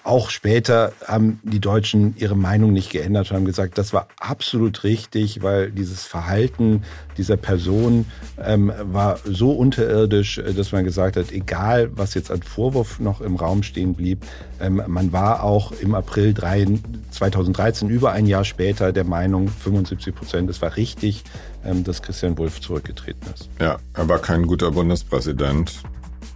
Auch 0.08 0.30
später 0.30 0.94
haben 1.06 1.42
die 1.44 1.60
Deutschen 1.60 2.16
ihre 2.16 2.38
Meinung 2.38 2.72
nicht 2.72 2.92
geändert 2.92 3.30
und 3.30 3.36
haben 3.36 3.46
gesagt, 3.46 3.78
das 3.78 3.92
war 3.92 4.08
absolut 4.22 4.86
richtig, 4.86 5.44
weil 5.44 5.70
dieses 5.70 6.06
Verhalten 6.06 6.84
dieser 7.18 7.36
Person 7.36 8.06
ähm, 8.42 8.72
war 8.84 9.20
so 9.26 9.52
unterirdisch, 9.52 10.38
äh, 10.38 10.54
dass 10.54 10.72
man 10.72 10.86
gesagt 10.86 11.18
hat, 11.18 11.34
egal 11.34 11.90
was 11.92 12.14
jetzt 12.14 12.32
an 12.32 12.42
Vorwurf 12.42 13.02
noch 13.02 13.20
im 13.20 13.36
Raum 13.36 13.64
stehen 13.64 13.96
blieb, 13.96 14.26
ähm, 14.62 14.82
man 14.88 15.12
war 15.12 15.44
auch 15.44 15.74
im 15.74 15.94
April 15.94 16.34
2013, 16.34 17.90
über 17.90 18.14
ein 18.14 18.28
Jahr 18.28 18.46
später, 18.46 18.94
der 18.94 19.04
Meinung, 19.04 19.50
75 19.50 20.16
Prozent, 20.16 20.50
es 20.50 20.62
war 20.62 20.78
richtig, 20.78 21.26
ähm, 21.66 21.84
dass 21.84 22.02
Christian 22.02 22.38
Wulff 22.38 22.62
zurückgetreten 22.62 23.28
ist. 23.34 23.50
Ja, 23.60 23.76
er 23.94 24.08
war 24.08 24.20
kein 24.20 24.48
guter 24.48 24.72
Bundespräsident. 24.72 25.84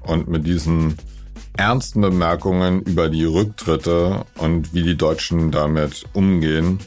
Und 0.01 0.27
mit 0.27 0.45
diesen 0.45 0.97
ernsten 1.57 2.01
Bemerkungen 2.01 2.81
über 2.81 3.09
die 3.09 3.25
Rücktritte 3.25 4.25
und 4.37 4.73
wie 4.73 4.83
die 4.83 4.97
Deutschen 4.97 5.51
damit 5.51 6.05
umgehen, 6.13 6.79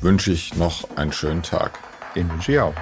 wünsche 0.00 0.32
ich 0.32 0.56
noch 0.56 0.96
einen 0.96 1.12
schönen 1.12 1.42
Tag. 1.42 1.78
Den 2.14 2.30
wünsche 2.30 2.52
ich 2.52 2.60
auch. 2.60 2.74